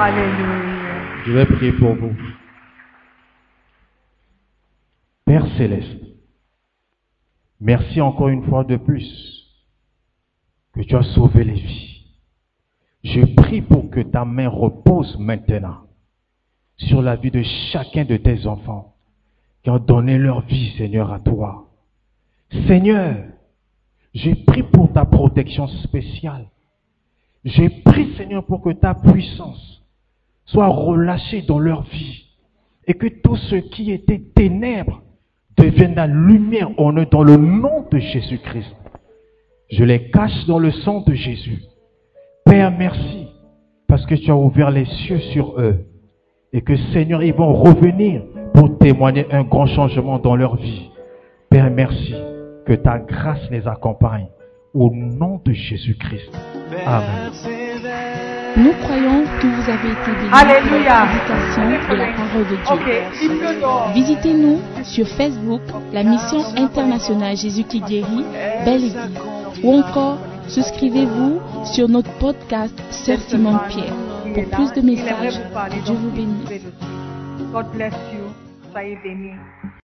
Alléluia. 0.01 0.47
Je 1.27 1.33
vais 1.33 1.47
prier 1.47 1.73
pour 1.73 1.95
vous. 1.95 2.13
Père 5.25 5.47
céleste, 5.57 6.05
merci 7.61 8.01
encore 8.01 8.29
une 8.29 8.45
fois 8.45 8.63
de 8.65 8.77
plus 8.77 9.49
que 10.75 10.83
tu 10.83 10.95
as 10.95 11.03
sauvé 11.15 11.45
les 11.45 11.55
vies. 11.55 12.05
Je 13.03 13.25
prie 13.35 13.63
pour 13.63 13.91
que 13.91 14.01
ta 14.01 14.25
main 14.25 14.49
repose 14.49 15.19
maintenant 15.19 15.84
sur 16.77 17.03
la 17.03 17.17
vie 17.17 17.31
de 17.31 17.43
chacun 17.73 18.05
de 18.05 18.17
tes 18.17 18.47
enfants 18.47 18.95
qui 19.63 19.71
ont 19.71 19.79
donné 19.79 20.19
leur 20.19 20.43
vie, 20.43 20.75
Seigneur, 20.77 21.13
à 21.13 21.21
toi. 21.21 21.69
Seigneur, 22.67 23.17
je 24.15 24.31
prie 24.47 24.63
pour 24.63 24.93
ta 24.93 25.05
protection 25.05 25.67
spéciale. 25.67 26.47
Je 27.45 27.83
prie, 27.83 28.15
Seigneur, 28.17 28.45
pour 28.45 28.63
que 28.63 28.71
ta 28.71 28.95
puissance 28.95 29.83
soit 30.47 30.69
relâchée 30.69 31.43
dans 31.43 31.59
leur 31.59 31.83
vie 31.85 32.25
et 32.87 32.95
que 32.95 33.07
tout 33.07 33.37
ce 33.37 33.57
qui 33.57 33.91
était 33.91 34.21
ténèbres 34.35 35.03
devienne 35.57 35.95
la 35.95 36.07
lumière 36.07 36.71
en 36.79 36.93
eux 36.97 37.07
dans 37.07 37.23
le 37.23 37.37
nom 37.37 37.87
de 37.91 37.99
Jésus-Christ. 37.99 38.75
Je 39.71 39.85
les 39.85 40.11
cache 40.11 40.47
dans 40.47 40.59
le 40.59 40.71
sang 40.71 41.01
de 41.01 41.15
Jésus. 41.15 41.63
Père, 42.45 42.71
merci 42.71 43.27
parce 43.89 44.05
que 44.07 44.15
tu 44.15 44.31
as 44.31 44.37
ouvert 44.37 44.71
les 44.71 44.85
cieux 44.85 45.21
sur 45.33 45.59
eux 45.59 45.87
et 46.55 46.63
que 46.63 46.77
Seigneur, 46.93 47.23
ils 47.23 47.35
vont 47.35 47.53
revenir 47.53 48.23
pour 48.55 48.79
témoigner 48.79 49.27
un 49.33 49.43
grand 49.43 49.67
changement 49.67 50.21
dans 50.21 50.37
leur 50.37 50.57
vie. 50.57 50.89
Père, 51.51 51.69
merci 51.71 52.15
que 52.65 52.75
ta 52.75 53.01
grâce 53.01 53.51
les 53.51 53.67
accompagne 53.67 54.29
au 54.73 54.89
nom 54.91 55.41
de 55.45 55.53
Jésus-Christ. 55.53 56.31
Amen. 56.87 57.33
Nous 58.57 58.73
croyons 58.85 59.25
que 59.41 59.49
vous 59.49 59.69
avez 59.69 59.91
été 59.91 60.13
bénis 60.13 60.31
Alléluia. 60.33 61.07
de 61.91 61.97
la 61.97 62.13
parole 62.15 62.47
de 62.47 62.57
Dieu. 62.65 63.93
Visitez-nous 63.93 64.61
sur 64.85 65.09
Facebook, 65.09 65.63
la 65.93 66.05
mission 66.05 66.39
internationale 66.57 67.37
Jésus 67.37 67.65
qui 67.65 67.81
guérit, 67.81 68.25
Belle 68.65 68.85
Église. 68.85 69.21
Ou 69.65 69.73
encore, 69.73 70.19
souscrivez-vous 70.47 71.41
sur 71.65 71.89
notre 71.89 72.13
podcast 72.19 72.81
Sœur 72.91 73.19
Simone 73.19 73.59
Pierre. 73.69 74.14
Pour 74.35 74.51
plus 74.51 74.73
de 74.73 74.81
messages, 74.81 75.41
Dieu 75.85 75.95
vous 75.95 76.11
bénisse. 76.11 76.65
God 77.53 77.67
bless 77.73 77.95
you. 78.13 78.25
Soyez 78.73 78.99
bénis. 79.05 79.39